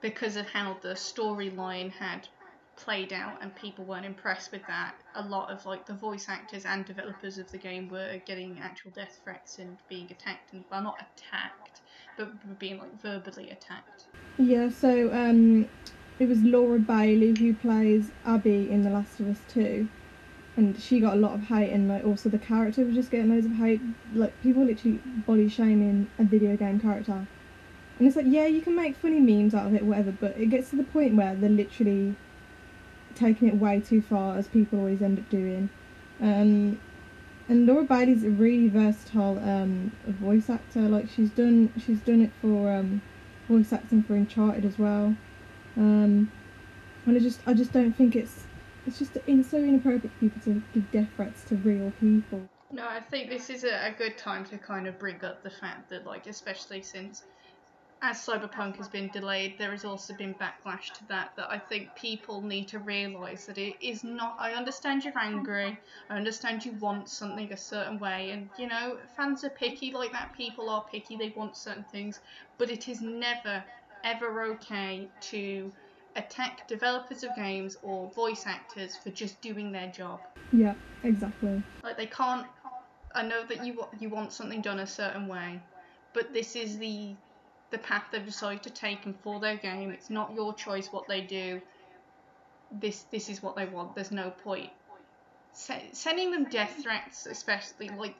because 0.01 0.35
of 0.35 0.49
how 0.49 0.77
the 0.81 0.93
storyline 0.93 1.91
had 1.91 2.27
played 2.75 3.13
out 3.13 3.37
and 3.41 3.55
people 3.55 3.85
weren't 3.85 4.05
impressed 4.05 4.51
with 4.51 4.65
that, 4.67 4.95
a 5.15 5.21
lot 5.21 5.51
of 5.51 5.63
like 5.65 5.85
the 5.85 5.93
voice 5.93 6.27
actors 6.27 6.65
and 6.65 6.83
developers 6.85 7.37
of 7.37 7.51
the 7.51 7.57
game 7.57 7.87
were 7.89 8.19
getting 8.25 8.59
actual 8.59 8.89
death 8.91 9.19
threats 9.23 9.59
and 9.59 9.77
being 9.87 10.07
attacked 10.09 10.53
and 10.53 10.63
well 10.71 10.81
not 10.81 10.95
attacked, 10.99 11.81
but 12.17 12.59
being 12.59 12.79
like 12.79 12.99
verbally 13.01 13.51
attacked. 13.51 14.05
Yeah, 14.39 14.69
so 14.69 15.13
um 15.13 15.69
it 16.19 16.27
was 16.27 16.41
Laura 16.41 16.79
Bailey 16.79 17.35
who 17.37 17.53
plays 17.53 18.09
Abby 18.25 18.69
in 18.71 18.81
The 18.83 18.89
Last 18.89 19.19
of 19.19 19.27
Us 19.27 19.39
2. 19.49 19.87
And 20.57 20.77
she 20.79 20.99
got 20.99 21.13
a 21.13 21.17
lot 21.17 21.33
of 21.33 21.43
hate, 21.43 21.71
and 21.71 21.87
like 21.87 22.03
also 22.03 22.29
the 22.29 22.37
character 22.37 22.83
was 22.83 22.93
just 22.93 23.09
getting 23.09 23.29
loads 23.29 23.45
of 23.45 23.53
hate. 23.53 23.81
Like 24.13 24.33
people 24.43 24.65
literally 24.65 24.99
body 25.25 25.47
shaming 25.47 26.09
a 26.19 26.23
video 26.23 26.57
game 26.57 26.79
character, 26.79 27.25
and 27.97 28.07
it's 28.07 28.17
like, 28.17 28.25
yeah, 28.27 28.45
you 28.45 28.61
can 28.61 28.75
make 28.75 28.97
funny 28.97 29.19
memes 29.19 29.55
out 29.55 29.67
of 29.67 29.75
it, 29.75 29.83
whatever. 29.85 30.11
But 30.11 30.37
it 30.37 30.47
gets 30.47 30.69
to 30.71 30.75
the 30.75 30.83
point 30.83 31.15
where 31.15 31.35
they're 31.35 31.49
literally 31.49 32.15
taking 33.15 33.47
it 33.47 33.55
way 33.55 33.79
too 33.79 34.01
far, 34.01 34.37
as 34.37 34.47
people 34.47 34.79
always 34.79 35.01
end 35.01 35.19
up 35.19 35.29
doing. 35.29 35.69
Um, 36.19 36.79
and 37.47 37.65
Laura 37.65 37.83
Bailey's 37.83 38.23
a 38.23 38.29
really 38.29 38.67
versatile 38.67 39.39
um, 39.39 39.91
voice 40.05 40.49
actor. 40.49 40.81
Like 40.81 41.09
she's 41.09 41.29
done, 41.29 41.71
she's 41.85 41.99
done 41.99 42.21
it 42.21 42.31
for 42.41 42.71
um, 42.71 43.01
voice 43.47 43.73
acting 43.73 44.03
for 44.03 44.15
Uncharted 44.15 44.65
as 44.65 44.77
well. 44.77 45.15
Um, 45.77 46.31
and 47.05 47.17
I 47.17 47.19
just 47.19 47.39
I 47.47 47.53
just 47.53 47.71
don't 47.71 47.93
think 47.93 48.15
it's 48.15 48.43
it's 48.85 48.99
just 48.99 49.17
it's 49.27 49.51
so 49.51 49.57
inappropriate 49.57 50.11
for 50.13 50.19
people 50.19 50.41
to 50.43 50.61
give 50.73 50.91
death 50.91 51.09
threats 51.15 51.43
to 51.45 51.55
real 51.57 51.91
people. 51.99 52.47
No, 52.71 52.87
I 52.87 53.01
think 53.01 53.29
this 53.29 53.49
is 53.49 53.63
a, 53.63 53.87
a 53.87 53.91
good 53.97 54.17
time 54.17 54.45
to 54.45 54.57
kind 54.57 54.87
of 54.87 54.97
bring 54.97 55.23
up 55.23 55.43
the 55.43 55.49
fact 55.49 55.89
that 55.89 56.05
like 56.05 56.27
especially 56.27 56.81
since 56.81 57.23
as 58.03 58.17
Cyberpunk 58.17 58.77
has 58.77 58.87
been 58.87 59.09
delayed, 59.09 59.59
there 59.59 59.69
has 59.71 59.85
also 59.85 60.15
been 60.15 60.33
backlash 60.33 60.91
to 60.93 61.05
that. 61.09 61.31
That 61.37 61.51
I 61.51 61.59
think 61.59 61.93
people 61.95 62.41
need 62.41 62.67
to 62.69 62.79
realise 62.79 63.45
that 63.45 63.59
it 63.59 63.75
is 63.79 64.03
not. 64.03 64.37
I 64.39 64.53
understand 64.53 65.03
you're 65.03 65.17
angry. 65.19 65.77
I 66.09 66.17
understand 66.17 66.65
you 66.65 66.71
want 66.79 67.09
something 67.09 67.53
a 67.53 67.57
certain 67.57 67.99
way, 67.99 68.31
and 68.31 68.49
you 68.57 68.67
know 68.67 68.97
fans 69.15 69.43
are 69.43 69.51
picky 69.51 69.91
like 69.91 70.11
that. 70.13 70.33
People 70.35 70.69
are 70.69 70.83
picky. 70.91 71.15
They 71.15 71.33
want 71.35 71.55
certain 71.55 71.85
things, 71.91 72.19
but 72.57 72.71
it 72.71 72.87
is 72.87 73.01
never 73.01 73.63
ever 74.03 74.43
okay 74.53 75.07
to 75.19 75.71
attack 76.15 76.67
developers 76.67 77.23
of 77.23 77.35
games 77.35 77.77
or 77.83 78.11
voice 78.11 78.45
actors 78.45 78.95
for 78.97 79.09
just 79.09 79.41
doing 79.41 79.71
their 79.71 79.91
job. 79.91 80.19
Yeah, 80.51 80.75
exactly. 81.03 81.63
Like 81.83 81.97
they 81.97 82.07
can't. 82.07 82.45
I 83.13 83.23
know 83.23 83.45
that 83.45 83.65
you 83.65 83.85
you 83.99 84.09
want 84.09 84.33
something 84.33 84.61
done 84.61 84.79
a 84.79 84.87
certain 84.87 85.27
way, 85.27 85.61
but 86.13 86.33
this 86.33 86.55
is 86.55 86.77
the 86.77 87.15
the 87.71 87.77
path 87.77 88.05
they've 88.11 88.25
decided 88.25 88.63
to 88.63 88.69
take 88.69 89.05
and 89.05 89.15
for 89.21 89.39
their 89.39 89.57
game. 89.57 89.91
It's 89.91 90.09
not 90.09 90.33
your 90.33 90.53
choice 90.53 90.87
what 90.91 91.07
they 91.07 91.21
do. 91.21 91.61
This 92.71 93.03
this 93.11 93.29
is 93.29 93.41
what 93.43 93.55
they 93.55 93.65
want. 93.65 93.95
There's 93.95 94.11
no 94.11 94.29
point 94.29 94.69
Se- 95.53 95.89
sending 95.93 96.31
them 96.31 96.45
death 96.45 96.81
threats, 96.81 97.25
especially 97.25 97.89
like 97.89 98.15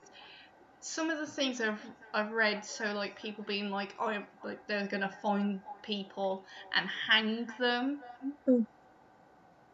some 0.82 1.10
of 1.10 1.20
the 1.20 1.28
things 1.28 1.62
I've 1.62 1.80
I've 2.14 2.32
read. 2.32 2.66
So 2.66 2.94
like 2.94 3.18
people 3.18 3.44
being 3.44 3.70
like, 3.70 3.96
oh, 4.00 4.22
like 4.44 4.68
they're 4.68 4.88
gonna 4.88 5.14
find 5.22 5.62
people 5.84 6.44
and 6.76 6.90
hang 7.10 7.48
them. 7.60 8.00
Oh. 8.48 8.66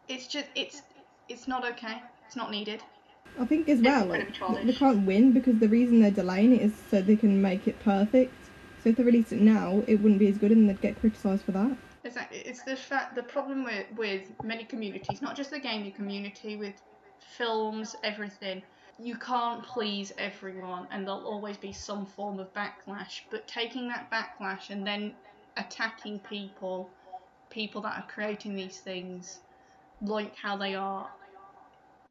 It's 0.06 0.26
just 0.26 0.46
it's 0.54 0.82
it's 1.28 1.48
not 1.48 1.66
okay. 1.72 2.02
It's 2.26 2.36
not 2.36 2.50
needed. 2.50 2.82
I 3.38 3.44
think 3.44 3.68
as 3.68 3.80
well, 3.80 4.06
like, 4.06 4.34
they 4.64 4.72
can't 4.72 5.06
win 5.06 5.32
because 5.32 5.58
the 5.58 5.68
reason 5.68 6.00
they're 6.00 6.10
delaying 6.10 6.54
it 6.54 6.62
is 6.62 6.72
so 6.90 7.00
they 7.00 7.16
can 7.16 7.40
make 7.40 7.68
it 7.68 7.78
perfect. 7.80 8.32
So 8.82 8.90
if 8.90 8.96
they 8.96 9.02
released 9.02 9.32
it 9.32 9.40
now, 9.40 9.82
it 9.86 9.96
wouldn't 9.96 10.18
be 10.18 10.28
as 10.28 10.38
good 10.38 10.50
and 10.50 10.68
they'd 10.68 10.80
get 10.80 10.98
criticised 10.98 11.42
for 11.42 11.52
that. 11.52 11.76
Exactly. 12.04 12.38
It's 12.38 12.62
the 12.62 12.76
fact 12.76 13.14
the 13.14 13.22
problem 13.22 13.64
with 13.64 13.86
with 13.96 14.30
many 14.42 14.64
communities, 14.64 15.20
not 15.20 15.36
just 15.36 15.50
the 15.50 15.58
gaming 15.58 15.92
community, 15.92 16.56
with 16.56 16.74
films, 17.36 17.96
everything. 18.02 18.62
You 19.00 19.16
can't 19.16 19.62
please 19.62 20.12
everyone, 20.18 20.88
and 20.90 21.06
there'll 21.06 21.26
always 21.26 21.56
be 21.56 21.72
some 21.72 22.04
form 22.04 22.40
of 22.40 22.52
backlash. 22.52 23.20
But 23.30 23.46
taking 23.46 23.88
that 23.88 24.10
backlash 24.10 24.70
and 24.70 24.84
then 24.84 25.14
attacking 25.56 26.18
people, 26.20 26.90
people 27.48 27.80
that 27.82 27.96
are 27.96 28.06
creating 28.08 28.56
these 28.56 28.78
things, 28.78 29.38
like 30.02 30.34
how 30.34 30.56
they 30.56 30.74
are, 30.74 31.08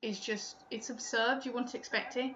is 0.02 0.20
just 0.20 0.58
it's 0.72 0.90
absurd. 0.90 1.46
You 1.46 1.52
wouldn't 1.52 1.76
expect 1.76 2.16
it. 2.16 2.34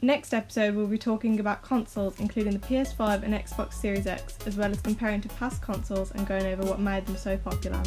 Next 0.00 0.32
episode, 0.32 0.76
we'll 0.76 0.86
be 0.86 0.96
talking 0.96 1.40
about 1.40 1.62
consoles, 1.62 2.20
including 2.20 2.52
the 2.52 2.60
PS5 2.60 3.24
and 3.24 3.34
Xbox 3.34 3.74
Series 3.74 4.06
X, 4.06 4.38
as 4.46 4.56
well 4.56 4.70
as 4.70 4.80
comparing 4.80 5.20
to 5.22 5.28
past 5.30 5.60
consoles 5.60 6.12
and 6.12 6.24
going 6.24 6.46
over 6.46 6.62
what 6.62 6.78
made 6.78 7.04
them 7.04 7.16
so 7.16 7.36
popular. 7.36 7.82